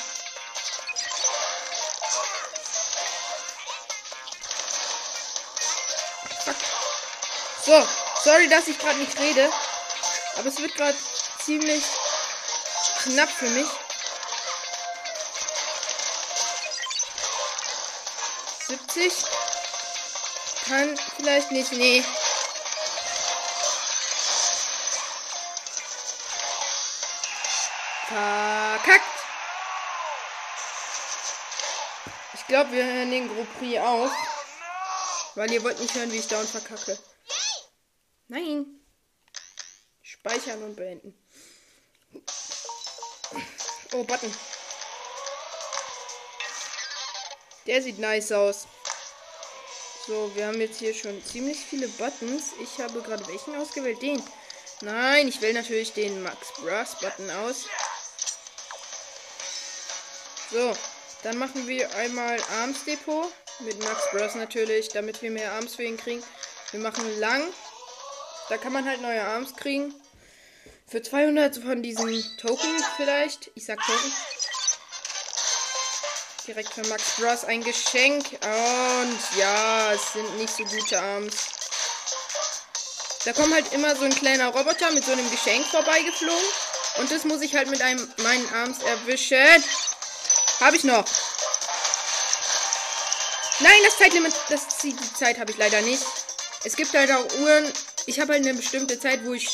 Fuck. 6.43 6.55
So, 7.65 7.87
sorry, 8.23 8.49
dass 8.49 8.67
ich 8.67 8.77
gerade 8.77 8.99
nicht 8.99 9.17
rede. 9.17 9.49
Aber 10.35 10.49
es 10.49 10.59
wird 10.59 10.75
gerade 10.75 10.97
ziemlich 11.45 11.83
knapp 13.03 13.29
für 13.29 13.49
mich. 13.51 13.67
70. 18.67 19.13
Kann 20.67 20.97
vielleicht 21.15 21.51
nicht. 21.51 21.71
Nee. 21.71 22.03
Verkackt. 28.07 29.03
Ich 32.33 32.47
glaube, 32.47 32.71
wir 32.71 32.83
hören 32.83 33.11
den 33.11 33.33
Grand 33.33 33.59
Prix 33.59 33.79
auf. 33.79 34.11
Weil 35.35 35.51
ihr 35.51 35.63
wollt 35.63 35.79
nicht 35.79 35.93
hören, 35.95 36.11
wie 36.11 36.17
ich 36.17 36.27
und 36.27 36.49
verkacke. 36.49 36.97
Nein. 38.27 38.65
Speichern 40.01 40.63
und 40.63 40.75
beenden. 40.75 41.17
Oh, 43.93 44.03
Button. 44.03 44.35
Der 47.67 47.81
sieht 47.81 47.99
nice 47.99 48.31
aus. 48.33 48.67
So, 50.07 50.31
wir 50.35 50.47
haben 50.47 50.61
jetzt 50.61 50.79
hier 50.79 50.93
schon 50.93 51.21
ziemlich 51.25 51.57
viele 51.59 51.89
Buttons. 51.89 52.53
Ich 52.63 52.81
habe 52.81 53.01
gerade 53.01 53.27
welchen 53.27 53.53
ausgewählt? 53.57 54.01
Den. 54.01 54.23
Nein, 54.79 55.27
ich 55.27 55.41
wähle 55.41 55.55
natürlich 55.55 55.91
den 55.91 56.23
Max 56.23 56.53
Brass 56.61 56.97
Button 57.01 57.29
aus. 57.29 57.65
So, 60.49 60.71
dann 61.23 61.37
machen 61.37 61.67
wir 61.67 61.93
einmal 61.95 62.39
Arms 62.61 62.85
Depot 62.85 63.29
mit 63.59 63.83
Max 63.83 64.09
Brass 64.11 64.35
natürlich, 64.35 64.87
damit 64.87 65.21
wir 65.21 65.29
mehr 65.29 65.51
Arms 65.51 65.75
für 65.75 65.83
ihn 65.83 65.97
kriegen. 65.97 66.23
Wir 66.71 66.79
machen 66.79 67.19
lang. 67.19 67.43
Da 68.47 68.57
kann 68.57 68.71
man 68.71 68.87
halt 68.87 69.01
neue 69.01 69.25
Arms 69.25 69.57
kriegen. 69.57 69.93
Für 70.87 71.01
200 71.01 71.57
von 71.57 71.83
diesen 71.83 72.23
Token 72.37 72.81
vielleicht. 72.95 73.51
Ich 73.55 73.65
sag 73.65 73.77
Token. 73.81 74.13
Direkt 76.47 76.73
für 76.73 76.87
Max 76.87 77.17
Bros 77.17 77.43
ein 77.43 77.61
Geschenk. 77.61 78.25
Und 78.31 79.37
ja, 79.37 79.91
es 79.91 80.13
sind 80.13 80.37
nicht 80.37 80.55
so 80.55 80.63
gute 80.63 80.97
Arms. 80.97 81.35
Da 83.25 83.33
kommt 83.33 83.53
halt 83.53 83.73
immer 83.73 83.93
so 83.97 84.05
ein 84.05 84.15
kleiner 84.15 84.47
Roboter 84.47 84.89
mit 84.91 85.03
so 85.03 85.11
einem 85.11 85.29
Geschenk 85.29 85.65
vorbeigeflogen. 85.65 86.47
Und 86.99 87.11
das 87.11 87.25
muss 87.25 87.41
ich 87.41 87.53
halt 87.53 87.69
mit 87.69 87.81
einem 87.81 87.99
meinen 88.23 88.53
Arms 88.53 88.77
erwischen. 88.81 89.61
Habe 90.61 90.77
ich 90.77 90.85
noch. 90.85 91.03
Nein, 93.59 93.81
das 93.83 93.97
Zeitlimit, 93.97 94.33
das 94.47 94.77
die 94.77 94.95
Zeit 95.15 95.39
habe 95.39 95.51
ich 95.51 95.57
leider 95.57 95.81
nicht. 95.81 96.03
Es 96.63 96.77
gibt 96.77 96.93
halt 96.93 97.11
auch 97.11 97.39
Uhren. 97.39 97.73
Ich 98.05 98.21
habe 98.21 98.31
halt 98.31 98.45
eine 98.45 98.53
bestimmte 98.53 98.97
Zeit, 98.97 99.25
wo 99.25 99.33
ich 99.33 99.49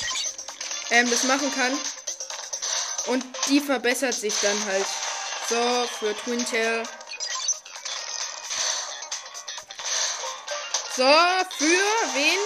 ähm, 0.92 1.10
das 1.10 1.24
machen 1.24 1.52
kann. 1.56 1.76
Und 3.08 3.26
die 3.50 3.62
verbessert 3.62 4.14
sich 4.14 4.36
dann 4.42 4.66
halt. 4.66 4.86
So, 5.50 5.88
für 6.00 6.16
Twin 6.16 6.46
Tail. 6.46 6.84
So, 10.96 11.04
für 11.58 12.14
wen? 12.14 12.40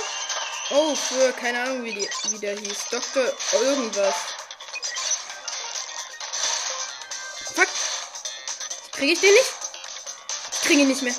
Oh, 0.71 0.95
für 0.95 1.31
keine 1.33 1.61
Ahnung, 1.61 1.83
wie, 1.83 1.93
die, 1.93 2.09
wie 2.31 2.39
der 2.39 2.57
hieß. 2.57 2.85
Doktor 2.89 3.31
irgendwas. 3.53 4.15
Fuck. 7.55 7.67
Kriege 8.93 9.13
ich 9.13 9.19
den 9.19 9.33
nicht? 9.33 9.53
Ich 10.53 10.61
kriege 10.61 10.81
ihn 10.81 10.87
nicht 10.87 11.03
mehr. 11.03 11.15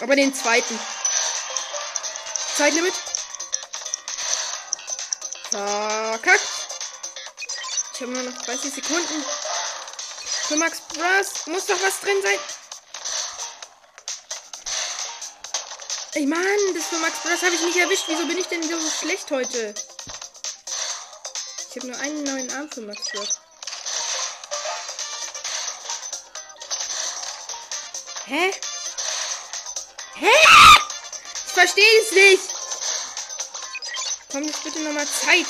Aber 0.00 0.16
den 0.16 0.34
zweiten. 0.34 0.78
Zeitlimit. 2.56 2.94
Verkackt. 5.50 6.48
Ich 7.94 8.00
habe 8.00 8.12
nur 8.12 8.22
noch 8.22 8.42
30 8.42 8.74
Sekunden. 8.74 9.24
Für 10.50 10.56
Max 10.56 10.80
Bros. 10.80 11.46
Muss 11.46 11.66
doch 11.66 11.80
was 11.80 12.00
drin 12.00 12.20
sein. 12.24 12.38
Ey 16.14 16.26
Mann, 16.26 16.74
das 16.74 16.86
für 16.86 16.96
Max 16.96 17.20
Bros 17.20 17.40
habe 17.42 17.54
ich 17.54 17.60
nicht 17.60 17.76
erwischt. 17.76 18.02
Wieso 18.08 18.26
bin 18.26 18.36
ich 18.36 18.46
denn 18.46 18.60
so 18.64 18.76
schlecht 18.90 19.30
heute? 19.30 19.72
Ich 21.68 21.76
habe 21.76 21.86
nur 21.86 22.00
einen 22.00 22.24
neuen 22.24 22.50
Arm 22.50 22.68
für 22.68 22.80
Max 22.80 23.00
Bros. 23.12 23.38
Hä? 28.26 28.50
Hä? 30.16 30.32
Ich 31.46 31.52
verstehe 31.52 32.02
es 32.02 32.10
nicht. 32.10 32.54
Komm 34.32 34.42
jetzt 34.42 34.64
bitte 34.64 34.80
nochmal 34.80 35.06
Zeit. 35.06 35.46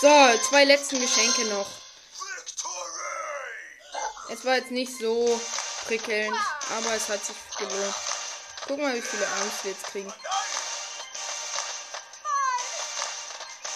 So, 0.00 0.38
zwei 0.48 0.64
letzten 0.64 1.00
Geschenke 1.00 1.46
noch. 1.46 1.70
Es 4.28 4.44
war 4.44 4.56
jetzt 4.56 4.70
nicht 4.70 4.92
so 4.98 5.40
prickelnd, 5.86 6.36
aber 6.76 6.94
es 6.94 7.08
hat 7.08 7.24
sich 7.24 7.36
gelohnt. 7.56 7.94
Guck 8.66 8.78
mal, 8.78 8.94
wie 8.94 9.00
viele 9.00 9.26
Arms 9.26 9.52
wir 9.62 9.70
jetzt 9.70 9.86
kriegen. 9.86 10.12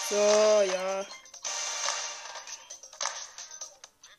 So, 0.09 0.15
ja. 0.15 1.05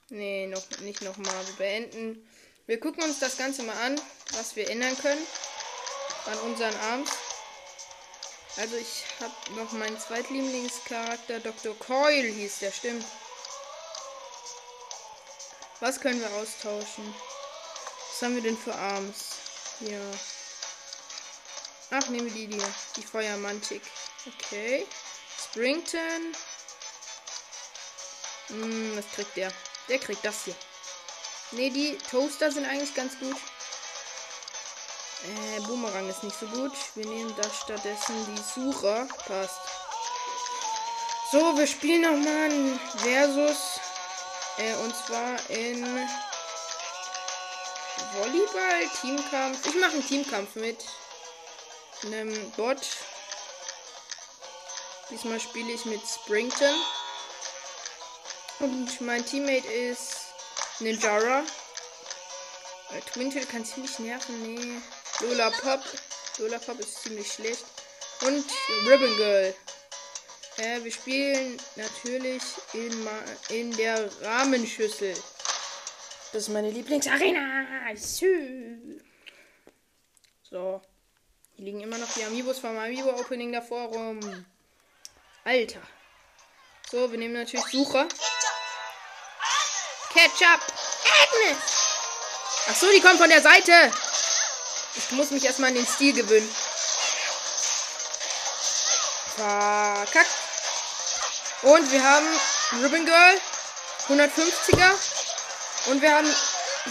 Nee, 0.08 0.46
noch 0.48 0.66
nicht 0.80 1.02
nochmal. 1.02 1.46
Wir 1.46 1.56
beenden. 1.56 2.28
Wir 2.66 2.80
gucken 2.80 3.04
uns 3.04 3.20
das 3.20 3.36
Ganze 3.36 3.62
mal 3.62 3.76
an, 3.76 4.00
was 4.32 4.56
wir 4.56 4.68
ändern 4.68 4.98
können 4.98 5.24
an 6.26 6.38
unseren 6.38 6.74
Arms. 6.80 7.10
Also 8.56 8.76
ich 8.76 9.04
habe 9.20 9.54
noch 9.56 9.72
meinen 9.72 9.98
Zweitlieblingscharakter, 9.98 11.40
Dr. 11.40 11.74
Coil 11.78 12.22
hieß 12.22 12.58
der, 12.58 12.70
stimmt. 12.70 13.04
Was 15.80 16.00
können 16.00 16.20
wir 16.20 16.30
austauschen? 16.34 17.14
Was 18.10 18.22
haben 18.22 18.34
wir 18.34 18.42
denn 18.42 18.58
für 18.58 18.74
Arms? 18.74 19.30
Ja. 19.80 20.00
Ach, 21.90 22.08
nehmen 22.08 22.26
wir 22.26 22.46
die 22.46 22.54
hier. 22.54 22.74
Die 22.96 23.02
Feuermantik. 23.02 23.82
Okay. 24.26 24.86
Springton. 25.38 26.34
Hm, 28.48 28.96
was 28.96 29.06
kriegt 29.14 29.36
der? 29.36 29.52
Der 29.88 29.98
kriegt 29.98 30.24
das 30.24 30.44
hier. 30.44 30.54
Ne, 31.52 31.70
die 31.70 31.98
Toaster 32.10 32.52
sind 32.52 32.64
eigentlich 32.64 32.94
ganz 32.94 33.18
gut. 33.18 33.36
Äh, 35.24 35.60
Boomerang 35.60 36.08
ist 36.08 36.24
nicht 36.24 36.38
so 36.38 36.46
gut. 36.46 36.72
Wir 36.96 37.06
nehmen 37.06 37.34
da 37.36 37.48
stattdessen 37.50 38.14
die 38.26 38.42
Sucher. 38.42 39.06
Passt. 39.26 39.60
So, 41.30 41.56
wir 41.56 41.66
spielen 41.66 42.02
nochmal 42.02 42.50
ein 42.50 42.80
Versus. 42.98 43.80
Äh, 44.58 44.74
und 44.82 44.94
zwar 44.96 45.38
in 45.50 45.86
Volleyball, 48.14 48.88
Teamkampf. 49.00 49.66
Ich 49.66 49.74
mache 49.80 49.92
einen 49.92 50.06
Teamkampf 50.06 50.56
mit 50.56 50.84
einem 52.04 52.50
Bot. 52.52 52.80
Diesmal 55.10 55.40
spiele 55.40 55.72
ich 55.72 55.84
mit 55.84 56.02
Springton. 56.06 56.74
Und 58.58 59.00
mein 59.00 59.24
Teammate 59.24 59.66
ist 59.68 60.16
Ninjara. 60.80 61.44
Äh, 62.90 63.00
Twintail 63.12 63.46
kann 63.46 63.64
ziemlich 63.64 63.98
nerven. 64.00 64.42
Nee. 64.42 64.82
Lola 65.22 65.50
Pop. 65.50 65.80
Lola 66.38 66.58
Pop 66.58 66.80
ist 66.80 67.02
ziemlich 67.02 67.32
schlecht. 67.32 67.64
Und 68.22 68.44
Ribbon 68.86 69.16
Girl. 69.16 69.54
Äh, 70.58 70.82
wir 70.84 70.92
spielen 70.92 71.58
natürlich 71.76 72.42
in, 72.72 73.08
in 73.48 73.76
der 73.76 74.10
Rahmenschüssel. 74.22 75.14
Das 76.32 76.42
ist 76.44 76.48
meine 76.48 76.70
Lieblingsarena. 76.70 77.94
So. 80.42 80.82
Hier 81.54 81.64
liegen 81.64 81.80
immer 81.80 81.98
noch 81.98 82.12
die 82.14 82.24
Amiibos 82.24 82.58
vom 82.58 82.76
Amiibo-Opening 82.76 83.52
davor 83.52 83.88
rum. 83.88 84.20
Alter. 85.44 85.82
So, 86.90 87.10
wir 87.10 87.18
nehmen 87.18 87.34
natürlich 87.34 87.66
Sucher. 87.66 88.06
Ketchup. 90.12 90.60
Agnes. 91.22 91.58
Ach 92.68 92.76
so, 92.76 92.86
die 92.94 93.00
kommt 93.00 93.18
von 93.18 93.28
der 93.28 93.40
Seite. 93.40 93.92
Ich 94.94 95.10
muss 95.12 95.30
mich 95.30 95.44
erstmal 95.44 95.70
an 95.70 95.76
den 95.76 95.86
Stil 95.86 96.12
gewöhnen. 96.12 96.54
Verkackt. 99.36 100.30
Und 101.62 101.90
wir 101.90 102.02
haben 102.02 102.26
Ribbon 102.82 103.06
Girl 103.06 103.40
150er. 104.08 104.90
Und 105.86 106.02
wir 106.02 106.14
haben 106.14 106.34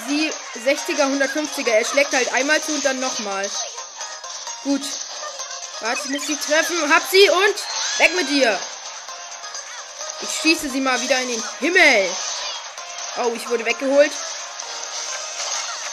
sie 0.08 0.32
60er, 0.66 1.04
150er. 1.04 1.70
Er 1.70 1.86
schlägt 1.86 2.14
halt 2.14 2.34
einmal 2.34 2.62
zu 2.62 2.74
und 2.74 2.84
dann 2.84 3.00
nochmal. 3.00 3.50
Gut. 4.64 4.84
Warte, 5.82 6.02
ich 6.06 6.10
muss 6.12 6.28
sie 6.28 6.38
treffen. 6.38 6.94
Hab 6.94 7.04
sie 7.10 7.30
und 7.30 7.56
weg 8.00 8.16
mit 8.16 8.30
dir. 8.30 8.60
Ich 10.22 10.30
schieße 10.42 10.70
sie 10.70 10.82
mal 10.82 11.00
wieder 11.02 11.20
in 11.20 11.30
den 11.30 11.44
Himmel. 11.60 12.16
Oh, 13.18 13.32
ich 13.36 13.48
wurde 13.50 13.66
weggeholt. 13.66 14.12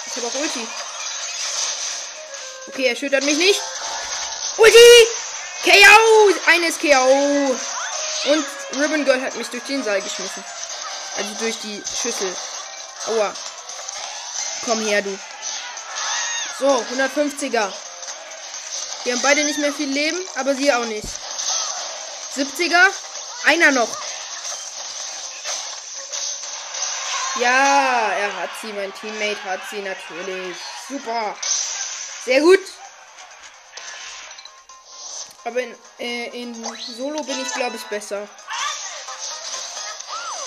Ich 0.06 0.16
habe 0.16 0.26
auch 0.26 0.40
Ulti. 0.40 0.66
Okay, 2.68 2.86
er 2.86 2.96
schüttert 2.96 3.24
mich 3.24 3.38
nicht. 3.38 3.60
Ulti! 4.58 5.06
KO! 5.64 6.34
Eines 6.46 6.78
KO. 6.78 7.56
Und 8.24 8.46
Ribbon 8.78 9.04
Girl 9.04 9.22
hat 9.22 9.36
mich 9.36 9.48
durch 9.48 9.62
den 9.64 9.82
Seil 9.82 10.02
geschmissen. 10.02 10.44
Also 11.16 11.30
durch 11.40 11.58
die 11.60 11.82
Schüssel. 12.00 12.34
Aua. 13.06 13.32
Komm 14.64 14.80
her, 14.86 15.00
du. 15.00 15.18
So, 16.58 16.84
150er. 16.94 17.72
Die 19.04 19.12
haben 19.12 19.22
beide 19.22 19.44
nicht 19.44 19.58
mehr 19.58 19.72
viel 19.72 19.88
Leben, 19.88 20.18
aber 20.34 20.54
sie 20.54 20.72
auch 20.72 20.84
nicht. 20.84 21.08
70er. 22.36 22.86
Einer 23.44 23.70
noch. 23.70 23.88
Ja, 27.40 28.10
er 28.12 28.36
hat 28.36 28.50
sie. 28.60 28.72
Mein 28.72 28.92
Teammate 28.94 29.42
hat 29.44 29.60
sie 29.70 29.80
natürlich. 29.80 30.56
Super. 30.88 31.34
Sehr 32.28 32.42
gut. 32.42 32.60
Aber 35.44 35.60
in, 35.60 35.74
äh, 35.98 36.42
in 36.42 36.54
Solo 36.94 37.22
bin 37.22 37.40
ich, 37.40 37.54
glaube 37.54 37.76
ich, 37.76 37.84
besser. 37.84 38.28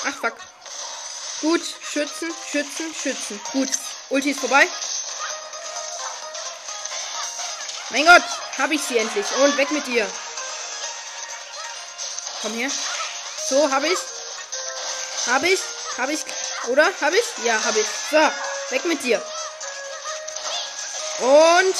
Ach, 0.05 0.13
fuck. 0.13 0.35
Gut, 1.41 1.61
schützen, 1.91 2.31
schützen, 2.51 2.93
schützen. 2.93 3.41
Gut. 3.51 3.69
Ulti 4.09 4.29
ist 4.29 4.41
vorbei. 4.41 4.67
Mein 7.89 8.05
Gott, 8.05 8.25
habe 8.59 8.75
ich 8.75 8.83
sie 8.83 8.99
endlich. 8.99 9.25
Und 9.37 9.57
weg 9.57 9.71
mit 9.71 9.87
dir. 9.87 10.07
Komm 12.43 12.53
her. 12.59 12.69
So, 13.49 13.71
habe 13.71 13.87
ich. 13.87 13.99
Habe 15.25 15.47
ich. 15.47 15.61
Habe 15.97 16.13
ich. 16.13 16.25
Oder? 16.67 16.91
Habe 17.01 17.17
ich? 17.17 17.43
Ja, 17.43 17.63
habe 17.63 17.79
ich. 17.79 17.87
So, 18.11 18.19
weg 18.69 18.85
mit 18.85 19.03
dir. 19.03 19.19
Und. 21.21 21.75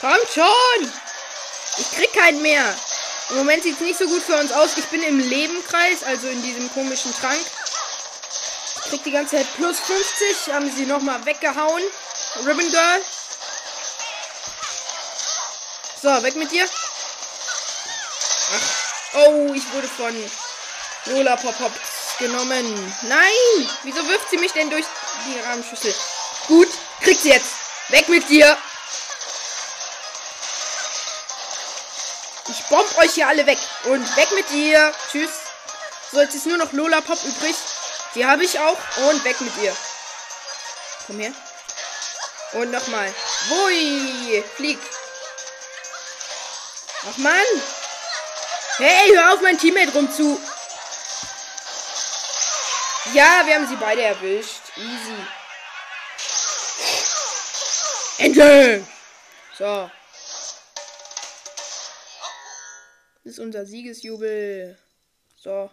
Kommt 0.00 0.28
schon! 0.34 0.92
Ich 1.78 1.90
krieg 1.92 2.12
keinen 2.12 2.42
mehr. 2.42 2.74
Im 3.30 3.36
Moment 3.36 3.62
sieht 3.62 3.76
es 3.76 3.80
nicht 3.80 3.98
so 3.98 4.06
gut 4.06 4.22
für 4.22 4.36
uns 4.36 4.52
aus. 4.52 4.76
Ich 4.76 4.84
bin 4.86 5.02
im 5.02 5.18
Lebenkreis, 5.18 6.02
also 6.02 6.28
in 6.28 6.42
diesem 6.42 6.72
komischen 6.74 7.14
Trank. 7.14 7.40
Ich 8.76 8.90
krieg 8.90 9.04
die 9.04 9.10
ganze 9.10 9.36
Zeit 9.36 9.46
plus 9.54 9.78
50. 9.78 10.52
Haben 10.52 10.70
sie 10.70 10.86
nochmal 10.86 11.24
weggehauen. 11.24 11.82
Ribbon 12.44 12.70
Girl. 12.70 13.02
So, 16.02 16.22
weg 16.22 16.34
mit 16.34 16.50
dir. 16.50 16.66
Ach. 18.54 18.82
Oh, 19.14 19.52
ich 19.54 19.72
wurde 19.72 19.88
von 19.88 20.30
Lola 21.06 21.36
Pop 21.36 21.56
Pop 21.56 21.72
genommen. 22.18 22.96
Nein! 23.02 23.68
Wieso 23.84 24.06
wirft 24.08 24.30
sie 24.30 24.38
mich 24.38 24.52
denn 24.52 24.68
durch 24.68 24.86
die 25.26 25.38
Rahmenschüssel? 25.40 25.94
Gut, 26.48 26.68
kriegt 27.00 27.20
sie 27.20 27.30
jetzt. 27.30 27.61
Weg 27.92 28.08
mit 28.08 28.26
dir. 28.30 28.56
Ich 32.48 32.64
bomb 32.64 32.98
euch 32.98 33.12
hier 33.12 33.28
alle 33.28 33.44
weg. 33.46 33.58
Und 33.84 34.16
weg 34.16 34.30
mit 34.32 34.48
dir. 34.48 34.92
Tschüss. 35.10 35.30
So, 36.10 36.22
jetzt 36.22 36.34
ist 36.34 36.46
nur 36.46 36.56
noch 36.56 36.72
Lola 36.72 37.02
Pop 37.02 37.22
übrig. 37.22 37.54
Die 38.14 38.24
habe 38.24 38.44
ich 38.44 38.58
auch. 38.58 38.78
Und 39.10 39.22
weg 39.24 39.38
mit 39.42 39.52
ihr. 39.62 39.76
Komm 41.06 41.18
her. 41.18 41.32
Und 42.52 42.70
nochmal. 42.70 43.14
Wui. 43.48 44.42
Flieg. 44.56 44.78
Ach 47.10 47.16
Mann. 47.18 47.62
Hey, 48.78 49.10
hör 49.14 49.34
auf, 49.34 49.42
mein 49.42 49.58
Teammate 49.58 49.92
rumzu 49.92 50.40
Ja, 53.12 53.42
wir 53.44 53.54
haben 53.54 53.68
sie 53.68 53.76
beide 53.76 54.00
erwischt. 54.00 54.62
Easy. 54.76 55.41
Endlich! 58.22 58.84
So. 59.58 59.90
Das 63.24 63.32
ist 63.32 63.40
unser 63.40 63.66
Siegesjubel. 63.66 64.78
So. 65.36 65.68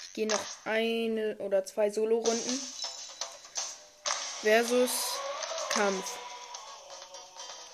Ich 0.00 0.12
gehe 0.12 0.28
noch 0.28 0.40
eine 0.64 1.36
oder 1.38 1.66
zwei 1.66 1.90
Solo-Runden. 1.90 2.60
Versus 4.42 4.90
Kampf. 5.70 6.18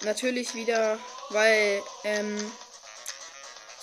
Natürlich 0.05 0.55
wieder, 0.55 0.99
weil 1.29 1.83
ähm, 2.05 2.53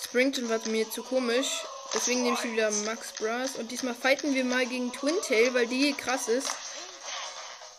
Springton 0.02 0.48
war 0.48 0.58
mir 0.66 0.90
zu 0.90 1.04
komisch. 1.04 1.60
Deswegen 1.94 2.24
nehme 2.24 2.36
ich 2.36 2.52
wieder 2.52 2.72
Max 2.84 3.12
Brass. 3.12 3.54
Und 3.54 3.70
diesmal 3.70 3.94
fighten 3.94 4.34
wir 4.34 4.44
mal 4.44 4.66
gegen 4.66 4.92
Twintail, 4.92 5.54
weil 5.54 5.68
die 5.68 5.92
krass 5.92 6.26
ist. 6.26 6.48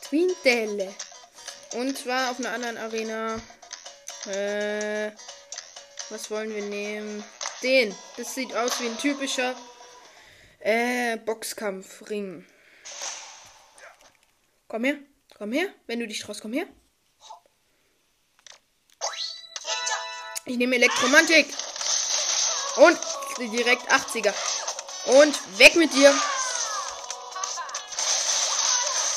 Twintail. 0.01 0.95
Und 1.73 1.97
zwar 1.97 2.31
auf 2.31 2.39
einer 2.39 2.51
anderen 2.51 2.77
Arena. 2.77 3.41
Äh, 4.27 5.11
was 6.09 6.29
wollen 6.29 6.53
wir 6.53 6.63
nehmen? 6.63 7.23
Den. 7.61 7.95
Das 8.17 8.35
sieht 8.35 8.55
aus 8.55 8.79
wie 8.79 8.87
ein 8.87 8.97
typischer 8.97 9.55
äh, 10.59 11.17
Boxkampfring. 11.17 12.45
Komm 14.67 14.83
her. 14.83 14.97
Komm 15.37 15.51
her. 15.51 15.67
Wenn 15.87 15.99
du 15.99 16.07
dich 16.07 16.19
traust, 16.19 16.41
komm 16.41 16.53
her. 16.53 16.67
Ich 20.45 20.57
nehme 20.57 20.75
Elektromantik. 20.75 21.47
Und 22.75 22.97
direkt 23.39 23.91
80er. 23.91 24.33
Und 25.05 25.59
weg 25.59 25.75
mit 25.75 25.93
dir. 25.93 26.13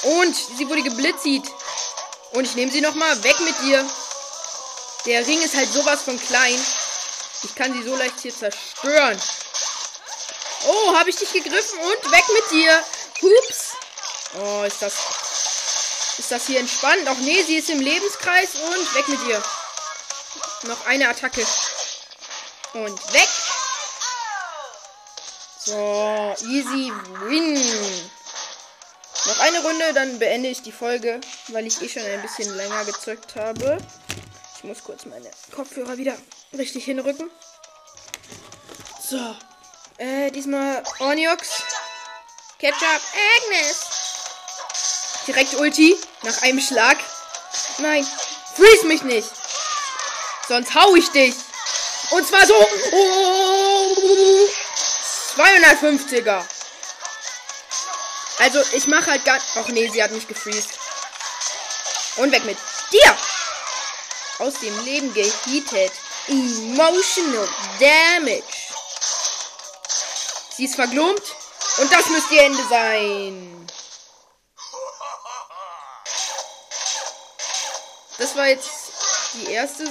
Und 0.02 0.34
sie 0.34 0.68
wurde 0.68 0.82
geblitzt. 0.82 1.52
Und 2.36 2.44
ich 2.44 2.54
nehme 2.54 2.70
sie 2.70 2.82
nochmal. 2.82 3.22
Weg 3.24 3.40
mit 3.40 3.58
dir. 3.62 3.82
Der 5.06 5.26
Ring 5.26 5.40
ist 5.40 5.56
halt 5.56 5.72
sowas 5.72 6.02
von 6.02 6.20
klein. 6.20 6.60
Ich 7.42 7.54
kann 7.54 7.72
sie 7.72 7.82
so 7.82 7.96
leicht 7.96 8.20
hier 8.20 8.36
zerstören. 8.36 9.18
Oh, 10.66 10.94
habe 10.94 11.08
ich 11.08 11.16
dich 11.16 11.32
gegriffen 11.32 11.78
und 11.78 12.12
weg 12.12 12.24
mit 12.34 12.50
dir. 12.50 12.84
Hups. 13.22 13.76
Oh, 14.38 14.64
ist 14.64 14.82
das. 14.82 14.92
Ist 16.18 16.30
das 16.30 16.46
hier 16.46 16.60
entspannt? 16.60 17.08
Auch 17.08 17.16
nee, 17.16 17.42
sie 17.42 17.56
ist 17.56 17.70
im 17.70 17.80
Lebenskreis 17.80 18.50
und 18.54 18.94
weg 18.94 19.08
mit 19.08 19.26
dir. 19.26 19.42
Noch 20.64 20.86
eine 20.86 21.08
Attacke. 21.08 21.46
Und 22.74 23.14
weg. 23.14 23.28
So, 25.64 26.34
easy 26.42 26.92
win. 27.20 28.10
Noch 29.26 29.40
eine 29.40 29.60
Runde, 29.60 29.92
dann 29.92 30.18
beende 30.20 30.48
ich 30.48 30.62
die 30.62 30.70
Folge, 30.70 31.20
weil 31.48 31.66
ich 31.66 31.82
eh 31.82 31.88
schon 31.88 32.02
ein 32.02 32.22
bisschen 32.22 32.56
länger 32.56 32.84
gezückt 32.84 33.34
habe. 33.34 33.78
Ich 34.56 34.62
muss 34.62 34.84
kurz 34.84 35.04
meine 35.04 35.28
Kopfhörer 35.52 35.96
wieder 35.96 36.16
richtig 36.56 36.84
hinrücken. 36.84 37.28
So. 39.02 39.36
Äh, 39.98 40.30
diesmal 40.30 40.82
Oniox. 41.00 41.62
Ketchup. 42.60 43.00
Agnes. 43.36 43.86
Direkt 45.26 45.54
Ulti. 45.54 45.96
Nach 46.22 46.42
einem 46.42 46.60
Schlag. 46.60 46.98
Nein. 47.78 48.06
Freeze 48.54 48.86
mich 48.86 49.02
nicht. 49.02 49.28
Sonst 50.46 50.72
hau 50.74 50.94
ich 50.94 51.08
dich. 51.10 51.34
Und 52.10 52.26
zwar 52.26 52.46
so. 52.46 52.54
Oh, 52.92 54.48
250er. 55.36 56.44
Also, 58.38 58.60
ich 58.72 58.86
mache 58.86 59.10
halt 59.10 59.24
gar. 59.24 59.40
Ach 59.54 59.68
nee, 59.68 59.88
sie 59.88 60.02
hat 60.02 60.10
mich 60.10 60.28
gefreezed. 60.28 60.78
Und 62.16 62.32
weg 62.32 62.44
mit 62.44 62.58
dir. 62.92 63.16
Aus 64.38 64.54
dem 64.60 64.84
Leben 64.84 65.12
gehietet. 65.14 65.92
Emotional 66.28 67.48
Damage. 67.80 68.42
Sie 70.56 70.64
ist 70.64 70.74
verglommt. 70.74 71.22
Und 71.78 71.92
das 71.92 72.08
müsste 72.08 72.34
ihr 72.34 72.42
Ende 72.42 72.62
sein. 72.68 73.66
Das 78.18 78.34
war 78.34 78.48
jetzt 78.48 78.70
die 79.34 79.50
erste 79.52 79.84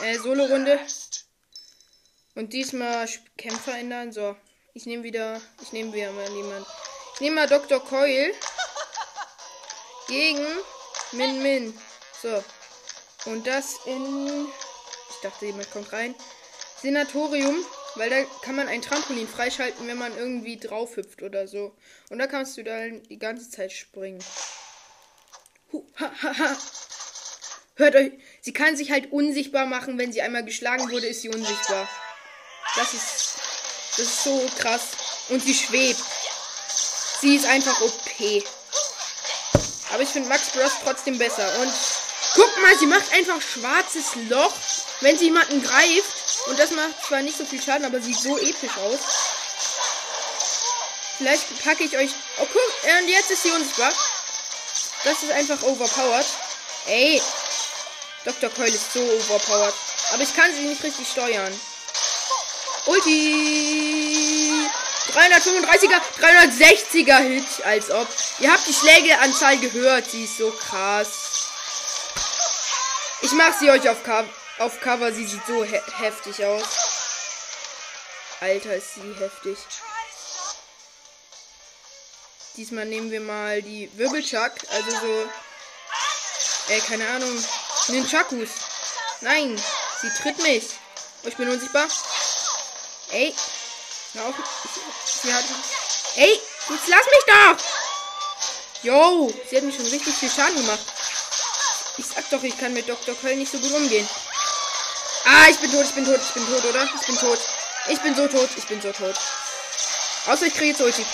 äh, 0.00 0.18
Solo-Runde. 0.18 0.80
Und 2.34 2.52
diesmal 2.52 3.08
Kämpfer 3.36 3.76
ändern. 3.76 4.12
So, 4.12 4.36
ich 4.72 4.86
nehme 4.86 5.02
wieder. 5.02 5.40
Ich 5.60 5.72
nehme 5.72 5.92
wieder 5.92 6.12
mal 6.12 6.30
jemand. 6.32 6.66
Ich 7.18 7.22
nehme 7.22 7.34
mal 7.34 7.48
Dr. 7.48 7.84
Coil. 7.84 8.32
Gegen 10.06 10.46
Min 11.10 11.42
Min. 11.42 11.80
So. 12.22 12.44
Und 13.24 13.44
das 13.44 13.74
in. 13.86 14.46
Ich 15.10 15.16
dachte, 15.24 15.46
jemand 15.46 15.68
kommt 15.72 15.92
rein. 15.92 16.14
Senatorium. 16.80 17.56
Weil 17.96 18.08
da 18.08 18.22
kann 18.42 18.54
man 18.54 18.68
ein 18.68 18.82
Trampolin 18.82 19.26
freischalten, 19.26 19.88
wenn 19.88 19.98
man 19.98 20.16
irgendwie 20.16 20.58
drauf 20.58 20.94
hüpft 20.94 21.22
oder 21.22 21.48
so. 21.48 21.76
Und 22.08 22.20
da 22.20 22.28
kannst 22.28 22.56
du 22.56 22.62
dann 22.62 23.02
die 23.08 23.18
ganze 23.18 23.50
Zeit 23.50 23.72
springen. 23.72 24.22
Huh, 25.72 25.84
ha, 25.98 26.12
ha, 26.22 26.38
ha. 26.38 26.56
Hört 27.74 27.96
euch. 27.96 28.12
Sie 28.42 28.52
kann 28.52 28.76
sich 28.76 28.92
halt 28.92 29.10
unsichtbar 29.10 29.66
machen. 29.66 29.98
Wenn 29.98 30.12
sie 30.12 30.22
einmal 30.22 30.44
geschlagen 30.44 30.88
wurde, 30.92 31.08
ist 31.08 31.22
sie 31.22 31.30
unsichtbar. 31.30 31.88
Das 32.76 32.94
ist. 32.94 33.40
Das 33.96 34.06
ist 34.06 34.22
so 34.22 34.48
krass. 34.56 34.90
Und 35.30 35.42
sie 35.42 35.54
schwebt. 35.54 35.98
Sie 37.20 37.34
ist 37.34 37.46
einfach 37.46 37.80
OP. 37.80 38.44
Aber 39.92 40.02
ich 40.02 40.08
finde 40.08 40.28
Max 40.28 40.50
Bros 40.50 40.72
trotzdem 40.84 41.18
besser. 41.18 41.48
Und 41.60 41.72
guck 42.34 42.62
mal, 42.62 42.78
sie 42.78 42.86
macht 42.86 43.12
einfach 43.12 43.40
schwarzes 43.40 44.14
Loch, 44.28 44.52
wenn 45.00 45.18
sie 45.18 45.26
jemanden 45.26 45.62
greift. 45.62 46.46
Und 46.46 46.58
das 46.58 46.70
macht 46.70 47.06
zwar 47.06 47.22
nicht 47.22 47.36
so 47.36 47.44
viel 47.44 47.60
Schaden, 47.60 47.84
aber 47.84 48.00
sieht 48.00 48.18
so 48.18 48.38
episch 48.38 48.76
aus. 48.76 49.00
Vielleicht 51.18 51.64
packe 51.64 51.82
ich 51.82 51.96
euch. 51.96 52.10
Oh, 52.38 52.46
guck. 52.52 53.00
Und 53.00 53.08
jetzt 53.08 53.30
ist 53.30 53.42
sie 53.42 53.50
unsichtbar. 53.50 53.92
Das 55.04 55.22
ist 55.22 55.32
einfach 55.32 55.60
overpowered. 55.62 56.26
Ey. 56.86 57.20
Dr. 58.24 58.50
Keul 58.50 58.68
ist 58.68 58.92
so 58.92 59.00
overpowered. 59.00 59.74
Aber 60.12 60.22
ich 60.22 60.34
kann 60.34 60.54
sie 60.54 60.62
nicht 60.62 60.82
richtig 60.82 61.08
steuern. 61.08 61.60
Ulti. 62.86 64.07
335er, 65.18 66.00
360er 66.20 67.18
Hit, 67.18 67.64
als 67.64 67.90
ob. 67.90 68.06
Ihr 68.38 68.52
habt 68.52 68.66
die 68.68 68.72
Schlägeanzahl 68.72 69.58
gehört, 69.58 70.08
sie 70.08 70.24
ist 70.24 70.38
so 70.38 70.50
krass. 70.52 71.08
Ich 73.22 73.32
mach 73.32 73.58
sie 73.58 73.68
euch 73.68 73.88
auf, 73.88 74.04
Co 74.04 74.24
auf 74.58 74.80
Cover, 74.80 75.12
sie 75.12 75.26
sieht 75.26 75.44
so 75.44 75.64
he 75.64 75.80
heftig 75.96 76.44
aus. 76.44 76.62
Alter, 78.40 78.76
ist 78.76 78.94
sie 78.94 79.14
heftig. 79.18 79.58
Diesmal 82.56 82.86
nehmen 82.86 83.10
wir 83.10 83.20
mal 83.20 83.60
die 83.60 83.90
Wirbelchuck, 83.94 84.52
also 84.70 84.90
so, 84.90 85.28
äh, 86.72 86.80
keine 86.80 87.08
Ahnung, 87.08 87.44
Ninjakus. 87.88 88.50
Nein, 89.20 89.60
sie 90.00 90.10
tritt 90.22 90.40
mich. 90.44 90.64
Oh, 91.24 91.28
ich 91.28 91.36
bin 91.36 91.48
unsichtbar. 91.48 91.88
Ey, 93.10 93.34
Hör 94.14 94.26
auf. 94.26 94.34
Sie 95.22 95.32
hat. 95.32 95.44
Ey, 96.16 96.40
jetzt 96.70 96.88
lass 96.88 97.06
mich 97.06 97.24
doch! 97.26 97.56
Yo, 98.82 99.32
sie 99.48 99.56
hat 99.56 99.64
mich 99.64 99.74
schon 99.74 99.86
richtig 99.86 100.14
viel 100.14 100.30
Schaden 100.30 100.54
gemacht. 100.54 100.78
Ich 101.96 102.06
sag 102.06 102.30
doch, 102.30 102.42
ich 102.42 102.56
kann 102.58 102.72
mit 102.72 102.88
Dr. 102.88 103.14
Köll 103.16 103.36
nicht 103.36 103.50
so 103.50 103.58
gut 103.58 103.72
umgehen. 103.72 104.08
Ah, 105.24 105.48
ich 105.50 105.58
bin 105.58 105.72
tot, 105.72 105.84
ich 105.84 105.94
bin 105.94 106.04
tot, 106.04 106.20
ich 106.20 106.34
bin 106.34 106.46
tot, 106.46 106.64
oder? 106.64 106.88
Ich 107.00 107.06
bin 107.06 107.18
tot. 107.18 107.38
Ich 107.88 108.00
bin 108.00 108.14
so 108.14 108.28
tot, 108.28 108.48
ich 108.56 108.66
bin 108.66 108.80
so 108.80 108.92
tot. 108.92 109.16
Außer 110.26 110.46
ich 110.46 110.54
kriege 110.54 110.70
jetzt 110.70 110.80
Ulti. 110.80 111.04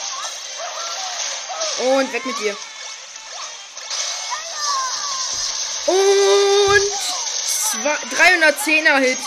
Und 1.79 2.13
weg 2.13 2.27
mit 2.27 2.39
dir. 2.39 2.57
Und 5.87 6.93
310er 7.85 8.99
Hit. 8.99 9.19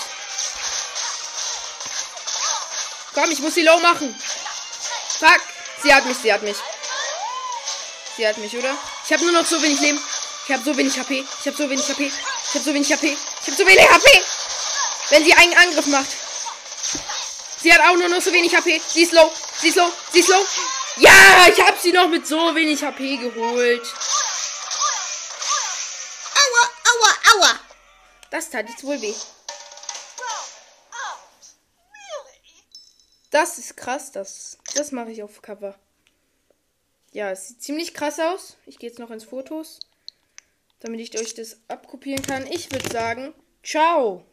Komm, 3.13 3.31
ich 3.31 3.39
muss 3.39 3.55
sie 3.55 3.63
low 3.63 3.79
machen. 3.79 4.15
Fuck. 5.19 5.41
Sie 5.83 5.93
hat 5.93 6.05
mich, 6.05 6.17
sie 6.17 6.31
hat 6.31 6.41
mich. 6.43 6.57
Sie 8.15 8.27
hat 8.27 8.37
mich, 8.37 8.55
oder? 8.55 8.75
Ich 9.05 9.13
habe 9.13 9.23
nur 9.23 9.33
noch 9.33 9.45
so 9.45 9.61
wenig 9.61 9.79
Leben. 9.79 9.99
Ich 10.47 10.53
habe 10.53 10.63
so 10.63 10.77
wenig 10.77 10.97
HP. 10.97 11.25
Ich 11.39 11.47
habe 11.47 11.57
so 11.57 11.69
wenig 11.69 11.87
HP. 11.89 12.05
Ich 12.05 12.55
habe 12.55 12.63
so 12.63 12.73
wenig 12.73 12.91
HP. 12.91 13.07
Ich 13.41 13.47
habe 13.47 13.57
so 13.57 13.67
wenig 13.67 13.89
HP. 13.89 14.23
Wenn 15.09 15.23
sie 15.25 15.33
einen 15.33 15.53
Angriff 15.57 15.87
macht. 15.87 16.07
Sie 17.61 17.73
hat 17.73 17.81
auch 17.81 17.95
nur 17.95 18.09
noch 18.09 18.21
so 18.21 18.31
wenig 18.31 18.55
HP. 18.55 18.81
Sie 18.87 19.03
ist 19.03 19.11
low. 19.11 19.31
Sie 19.59 19.69
ist 19.69 19.75
low. 19.75 19.91
Sie 20.13 20.19
ist 20.19 20.29
low. 20.29 20.45
Ja, 20.97 21.47
ich 21.51 21.59
habe 21.59 21.77
sie 21.81 21.91
noch 21.91 22.07
mit 22.07 22.27
so 22.27 22.55
wenig 22.55 22.83
HP 22.83 23.17
geholt. 23.17 23.87
Aua, 26.35 26.69
aua, 26.91 27.11
aua. 27.35 27.59
Das 28.29 28.49
tat 28.49 28.69
jetzt 28.69 28.83
wohl 28.83 29.01
weh. 29.01 29.13
Das 33.37 33.59
ist 33.59 33.77
krass, 33.77 34.11
das, 34.11 34.57
das 34.73 34.91
mache 34.91 35.11
ich 35.11 35.21
auf 35.21 35.43
Cover. 35.43 35.75
Ja, 37.11 37.29
es 37.29 37.49
sieht 37.49 37.61
ziemlich 37.61 37.93
krass 37.93 38.19
aus. 38.19 38.57
Ich 38.65 38.79
gehe 38.79 38.89
jetzt 38.89 38.97
noch 38.97 39.11
ins 39.11 39.25
Fotos, 39.25 39.79
damit 40.79 41.01
ich 41.01 41.19
euch 41.19 41.35
das 41.35 41.59
abkopieren 41.67 42.23
kann. 42.23 42.47
Ich 42.47 42.71
würde 42.71 42.89
sagen, 42.89 43.35
ciao. 43.61 44.25